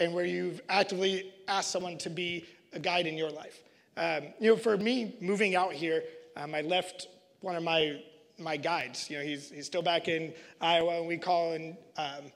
[0.00, 3.62] and where you've actively asked someone to be a guide in your life.
[3.96, 6.02] Um, you know, for me, moving out here,
[6.36, 7.06] um, I left
[7.40, 8.02] one of my
[8.42, 9.08] my guides.
[9.10, 12.32] You know, he's he's still back in Iowa, and we call and um,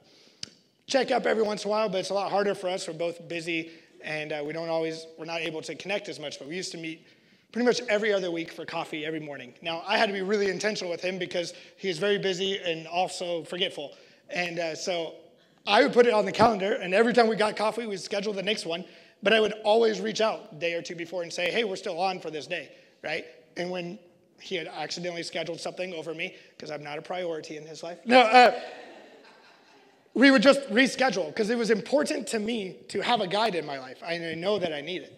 [0.87, 1.89] check up every once in a while.
[1.89, 2.87] But it's a lot harder for us.
[2.87, 3.71] We're both busy,
[4.03, 6.39] and uh, we don't always we're not able to connect as much.
[6.39, 7.05] But we used to meet
[7.51, 9.53] pretty much every other week for coffee every morning.
[9.61, 12.87] Now, I had to be really intentional with him because he is very busy and
[12.87, 13.93] also forgetful.
[14.29, 15.15] And uh, so
[15.65, 18.33] I would put it on the calendar, and every time we got coffee, we'd schedule
[18.33, 18.85] the next one.
[19.23, 21.99] But I would always reach out day or two before and say, hey, we're still
[21.99, 22.71] on for this day,
[23.03, 23.25] right?
[23.55, 23.97] And when
[24.39, 27.99] he had accidentally scheduled something over me, because I'm not a priority in his life,
[28.05, 28.59] no, uh,
[30.13, 33.65] we would just reschedule because it was important to me to have a guide in
[33.65, 34.01] my life.
[34.03, 35.13] I know that I need it.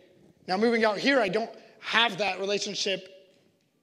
[0.46, 1.50] Now, moving out here, I don't
[1.80, 3.08] have that relationship,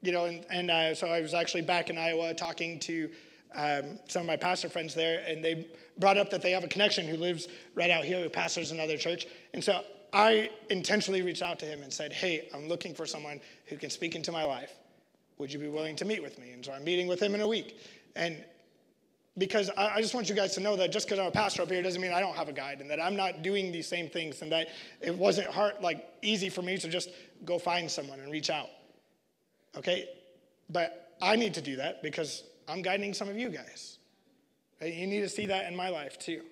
[0.02, 3.10] you know, and, and uh, so I was actually back in Iowa talking to
[3.54, 5.68] um, some of my pastor friends there, and they
[5.98, 8.98] brought up that they have a connection who lives right out here who pastors another
[8.98, 9.26] church.
[9.54, 9.82] And so
[10.12, 13.88] I intentionally reached out to him and said, Hey, I'm looking for someone who can
[13.90, 14.72] speak into my life.
[15.38, 16.50] Would you be willing to meet with me?
[16.50, 17.78] And so I'm meeting with him in a week.
[18.14, 18.42] And
[19.38, 21.70] because I, just want you guys to know that just because I'm a pastor up
[21.70, 24.08] here doesn't mean I don't have a guide and that I'm not doing these same
[24.08, 24.68] things and that
[25.02, 27.10] it wasn't hard, like easy for me to just
[27.44, 28.70] go find someone and reach out.
[29.76, 30.08] Okay?
[30.70, 33.98] But I need to do that because I'm guiding some of you guys.
[34.80, 36.42] You need to see that in my life too.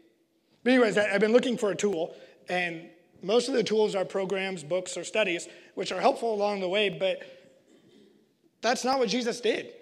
[0.63, 2.15] But, anyways, I've been looking for a tool,
[2.49, 2.89] and
[3.23, 6.89] most of the tools are programs, books, or studies, which are helpful along the way,
[6.89, 7.23] but
[8.65, 9.75] that's not what Jesus did.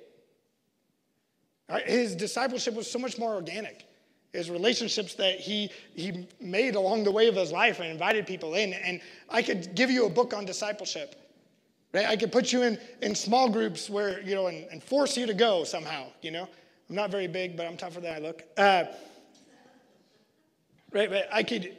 [1.68, 1.88] Right?
[1.88, 3.86] His discipleship was so much more organic.
[4.32, 8.54] His relationships that he, he made along the way of his life and invited people
[8.54, 8.72] in.
[8.72, 11.14] And I could give you a book on discipleship.
[11.94, 12.06] Right?
[12.06, 15.26] I could put you in, in small groups where, you know, and, and force you
[15.26, 16.48] to go somehow, you know.
[16.88, 18.42] I'm not very big, but I'm tougher than I look.
[18.56, 18.84] Uh,
[20.92, 21.76] right, but I could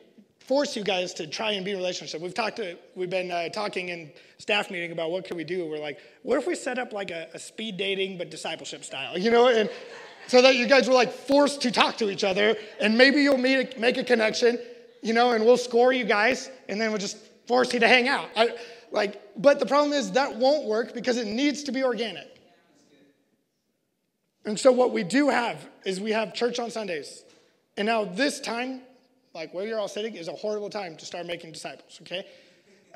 [0.48, 2.22] force you guys to try and be in relationship.
[2.22, 5.66] We've talked to, we've been uh, talking in staff meeting about what can we do.
[5.66, 9.18] We're like, what if we set up like a, a speed dating but discipleship style,
[9.18, 9.70] you know, and
[10.28, 13.38] so that you guys were like forced to talk to each other, and maybe you'll
[13.38, 14.60] meet, make a connection,
[15.02, 17.18] you know, and we'll score you guys, and then we'll just
[17.48, 18.30] force you to hang out.
[18.36, 18.56] I,
[18.92, 22.30] like, but the problem is that won't work because it needs to be organic.
[24.46, 27.24] And so what we do have is we have church on Sundays.
[27.78, 28.82] And now this time
[29.34, 32.26] like where you're all sitting, is a horrible time to start making disciples, okay?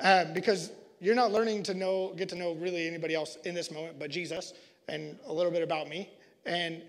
[0.00, 0.70] Uh, because
[1.00, 4.10] you're not learning to know, get to know really anybody else in this moment but
[4.10, 4.52] Jesus
[4.88, 6.10] and a little bit about me.
[6.46, 6.82] And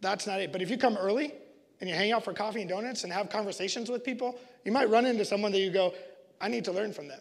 [0.00, 0.52] that's not it.
[0.52, 1.32] But if you come early
[1.80, 4.88] and you hang out for coffee and donuts and have conversations with people, you might
[4.88, 5.92] run into someone that you go,
[6.40, 7.20] I need to learn from them.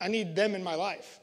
[0.00, 1.20] I need them in my life.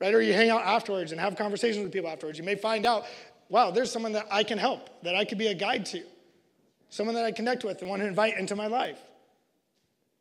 [0.00, 0.14] Right?
[0.14, 2.38] Or you hang out afterwards and have conversations with people afterwards.
[2.38, 3.04] You may find out,
[3.48, 6.02] wow, there's someone that I can help, that I could be a guide to
[6.90, 8.98] someone that I connect with and want to invite into my life.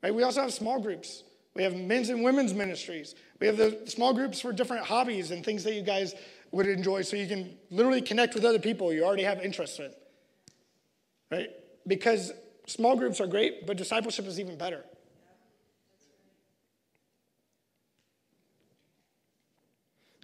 [0.02, 0.14] Right?
[0.14, 1.24] We also have small groups.
[1.56, 3.16] We have men's and women's ministries.
[3.40, 6.14] We have the small groups for different hobbies and things that you guys
[6.52, 9.92] would enjoy so you can literally connect with other people you already have interest in.
[11.32, 11.50] Right?
[11.88, 12.34] Because
[12.68, 14.84] small groups are great, but discipleship is even better.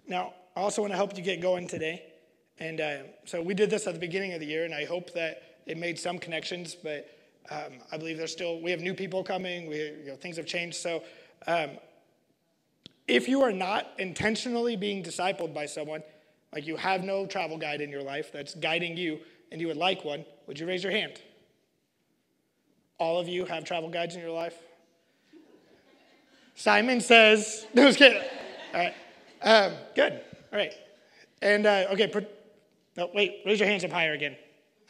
[0.06, 2.02] Now, I also want to help you get going today.
[2.58, 5.12] And uh, so we did this at the beginning of the year, and I hope
[5.14, 7.08] that it made some connections, but
[7.50, 10.46] um, I believe there's still, we have new people coming, we, you know, things have
[10.46, 10.76] changed.
[10.76, 11.02] So
[11.46, 11.70] um,
[13.08, 16.02] if you are not intentionally being discipled by someone,
[16.52, 19.76] like you have no travel guide in your life that's guiding you and you would
[19.76, 21.20] like one, would you raise your hand?
[22.98, 24.56] All of you have travel guides in your life?
[26.54, 28.22] Simon says, no, just kidding.
[28.74, 28.94] All right.
[29.42, 30.12] Um, good.
[30.52, 30.72] All right.
[31.40, 32.28] And, uh, okay, put,
[32.96, 34.36] no, wait, raise your hands up higher again.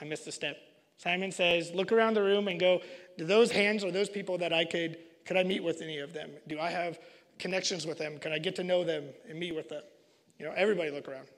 [0.02, 0.58] I missed a step.
[0.98, 2.80] Simon says, look around the room and go,
[3.16, 6.12] do those hands or those people that I could, could I meet with any of
[6.12, 6.30] them?
[6.48, 6.98] Do I have
[7.38, 8.18] connections with them?
[8.18, 9.82] Can I get to know them and meet with them?
[10.40, 11.28] You know, everybody look around.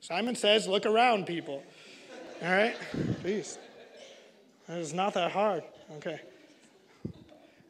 [0.00, 1.62] Simon says, look around, people.
[2.42, 2.74] All right?
[3.20, 3.58] Please.
[4.68, 5.62] It's not that hard.
[5.98, 6.20] Okay.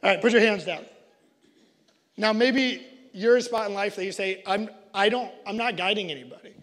[0.03, 0.83] All right, put your hands down.
[2.17, 5.77] Now, maybe you're a spot in life that you say, I'm, I don't, I'm not
[5.77, 6.55] guiding anybody.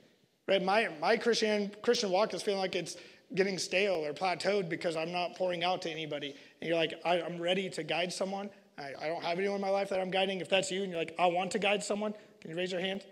[0.49, 0.63] Right?
[0.63, 2.97] My, my Christian, Christian walk is feeling like it's
[3.35, 6.35] getting stale or plateaued because I'm not pouring out to anybody.
[6.61, 8.51] And you're like, I, am ready to guide someone.
[8.79, 10.41] I, I don't have anyone in my life that I'm guiding.
[10.41, 12.81] If that's you and you're like, I want to guide someone, can you raise your
[12.81, 13.05] hand?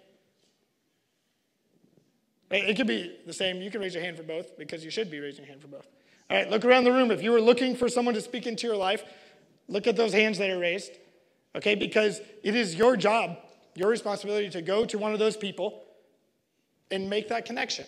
[2.51, 3.61] It could be the same.
[3.61, 5.69] You can raise your hand for both because you should be raising your hand for
[5.69, 5.89] both.
[6.31, 7.11] All right, look around the room.
[7.11, 9.03] If you were looking for someone to speak into your life,
[9.69, 10.93] look at those hands that are raised,
[11.57, 11.75] okay?
[11.75, 13.39] Because it is your job,
[13.75, 15.83] your responsibility to go to one of those people
[16.91, 17.87] and make that connection.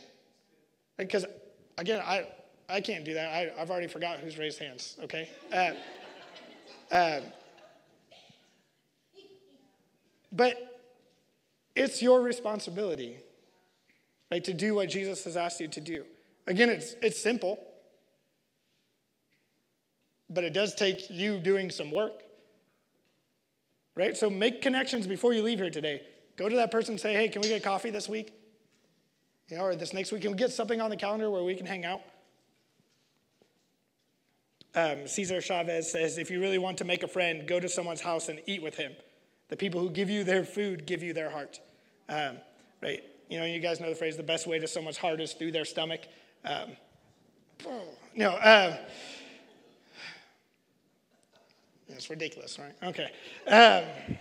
[0.97, 1.27] Because
[1.79, 2.27] again, I,
[2.68, 3.29] I can't do that.
[3.33, 5.29] I, have already forgot who's raised hands, okay?
[5.53, 5.70] Uh,
[6.91, 7.20] uh,
[10.33, 10.83] but
[11.74, 13.18] it's your responsibility,
[14.31, 16.05] right, to do what Jesus has asked you to do.
[16.47, 17.59] Again, it's, it's simple,
[20.31, 22.22] but it does take you doing some work,
[23.95, 24.16] right?
[24.16, 26.03] So make connections before you leave here today.
[26.37, 28.33] Go to that person and say, hey, can we get coffee this week?
[29.49, 31.55] You know, or this next week, can we get something on the calendar where we
[31.55, 32.01] can hang out?
[34.74, 38.01] Um, Cesar Chavez says, if you really want to make a friend, go to someone's
[38.01, 38.92] house and eat with him.
[39.49, 41.61] The people who give you their food give you their heart.
[42.09, 42.38] Um,
[42.82, 43.03] right?
[43.30, 45.53] You know, you guys know the phrase, the best way to someone's heart is through
[45.53, 46.01] their stomach.
[46.44, 46.76] Um,
[48.14, 48.74] no, um,
[51.88, 52.74] it's ridiculous, right?
[52.82, 53.11] Okay.
[53.49, 54.16] Um,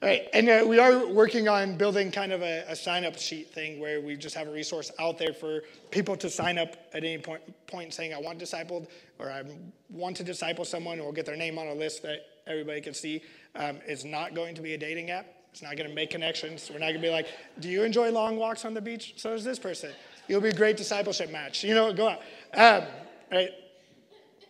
[0.00, 3.80] Right, and uh, we are working on building kind of a, a, sign-up sheet thing
[3.80, 7.18] where we just have a resource out there for people to sign up at any
[7.18, 8.86] point, point saying, I want discipled,
[9.18, 9.42] or I
[9.90, 13.22] want to disciple someone, or get their name on a list that everybody can see.
[13.56, 15.26] Um, it's not going to be a dating app.
[15.50, 16.70] It's not going to make connections.
[16.72, 17.26] We're not going to be like,
[17.58, 19.14] do you enjoy long walks on the beach?
[19.16, 19.90] So does this person.
[20.28, 21.64] You'll be a great discipleship match.
[21.64, 22.20] You know, go out.
[22.54, 22.88] Um,
[23.32, 23.50] right?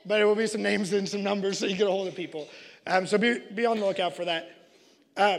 [0.04, 2.14] But it will be some names and some numbers so you get a hold of
[2.14, 2.48] people.
[2.86, 4.57] Um, so be, be on the lookout for that.
[5.18, 5.38] Uh,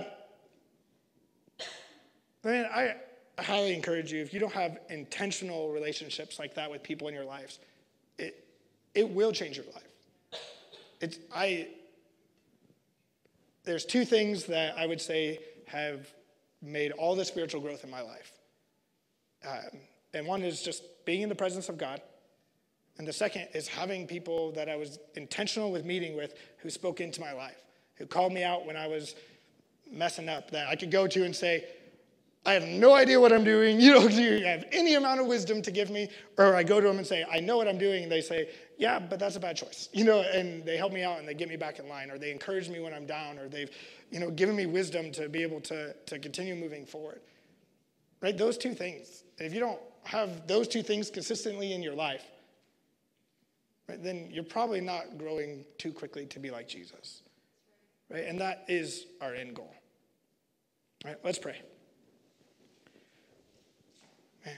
[2.43, 2.95] man, I,
[3.37, 7.13] I highly encourage you, if you don't have intentional relationships like that with people in
[7.13, 7.59] your lives,
[8.17, 8.45] it,
[8.93, 9.87] it will change your life.
[10.99, 11.69] It's, I,
[13.63, 16.09] there's two things that I would say have
[16.61, 18.33] made all the spiritual growth in my life.
[19.47, 19.79] Um,
[20.13, 22.01] and one is just being in the presence of God.
[22.97, 26.99] And the second is having people that I was intentional with meeting with who spoke
[26.99, 27.63] into my life,
[27.95, 29.15] who called me out when I was
[29.91, 31.65] messing up, that I could go to and say,
[32.45, 33.81] I have no idea what I'm doing.
[33.81, 36.09] You don't you have any amount of wisdom to give me.
[36.37, 38.03] Or I go to them and say, I know what I'm doing.
[38.03, 39.89] And they say, Yeah, but that's a bad choice.
[39.91, 42.09] You know, and they help me out and they get me back in line.
[42.09, 43.37] Or they encourage me when I'm down.
[43.37, 43.69] Or they've,
[44.09, 47.19] you know, given me wisdom to be able to, to continue moving forward.
[48.21, 48.37] Right?
[48.37, 49.23] Those two things.
[49.37, 52.25] If you don't have those two things consistently in your life,
[53.87, 57.21] right, then you're probably not growing too quickly to be like Jesus.
[58.09, 58.25] Right?
[58.25, 59.73] And that is our end goal.
[61.05, 61.61] All right, let's pray.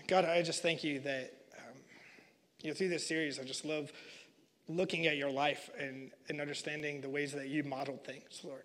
[0.08, 1.76] God, I just thank you that um,
[2.62, 3.92] you know through this series, I just love
[4.68, 8.64] looking at your life and, and understanding the ways that you modeled things, Lord.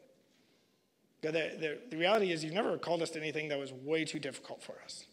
[1.22, 4.04] God, the, the, the reality is you've never called us to anything that was way
[4.04, 5.04] too difficult for us.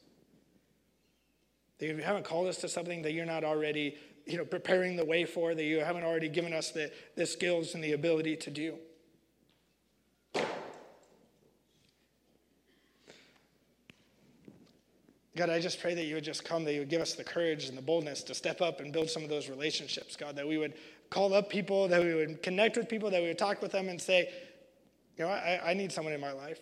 [1.80, 5.26] You haven't called us to something that you're not already you know, preparing the way
[5.26, 8.78] for, that you haven't already given us the, the skills and the ability to do.
[15.36, 17.24] God, I just pray that you would just come, that you would give us the
[17.24, 20.48] courage and the boldness to step up and build some of those relationships, God, that
[20.48, 20.76] we would
[21.10, 23.90] call up people, that we would connect with people, that we would talk with them
[23.90, 24.32] and say,
[25.18, 26.60] you know, I, I need someone in my life.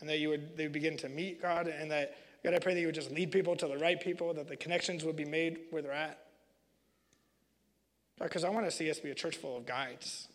[0.00, 2.72] And that you would they would begin to meet God, and that, God, I pray
[2.72, 5.24] that you would just lead people to the right people, that the connections would be
[5.24, 6.20] made where they're at.
[8.18, 10.28] Because I want to see us be a church full of guides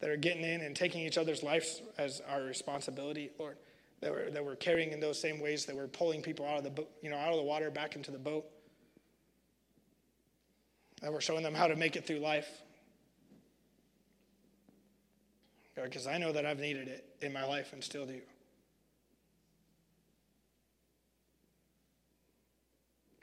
[0.00, 3.56] that are getting in and taking each other's lives as our responsibility, Lord
[4.00, 6.64] that we're, that we're carrying in those same ways that we're pulling people out of
[6.64, 8.44] the boat, you know, out of the water back into the boat.
[11.02, 12.48] That we're showing them how to make it through life.
[15.74, 18.20] Because I know that I've needed it in my life and still do.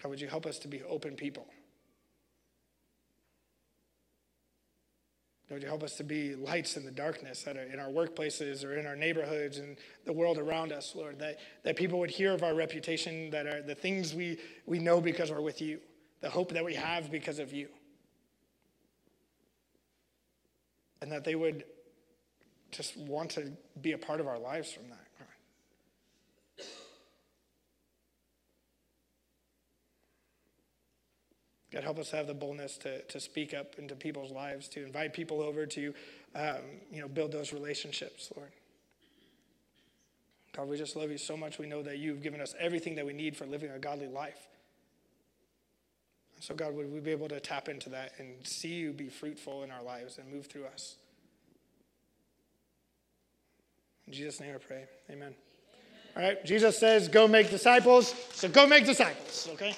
[0.02, 1.48] God, would you help us to be open people?
[5.54, 8.66] Lord, you help us to be lights in the darkness that are in our workplaces
[8.66, 12.34] or in our neighborhoods and the world around us, Lord, that, that people would hear
[12.34, 15.80] of our reputation, that are the things we, we know because we're with you,
[16.22, 17.68] the hope that we have because of you.
[21.04, 21.66] And that they would
[22.72, 25.03] just want to be a part of our lives from that.
[31.74, 35.12] God, help us have the boldness to, to speak up into people's lives, to invite
[35.12, 35.94] people over to,
[36.36, 36.58] um,
[36.92, 38.52] you know, build those relationships, Lord.
[40.56, 41.58] God, we just love you so much.
[41.58, 44.38] We know that you've given us everything that we need for living a godly life.
[46.42, 49.64] So, God, would we be able to tap into that and see you be fruitful
[49.64, 50.98] in our lives and move through us?
[54.06, 54.84] In Jesus' name I pray.
[55.10, 55.34] Amen.
[55.34, 55.36] Amen.
[56.18, 58.14] All right, Jesus says, go make disciples.
[58.34, 59.76] So go make disciples, okay?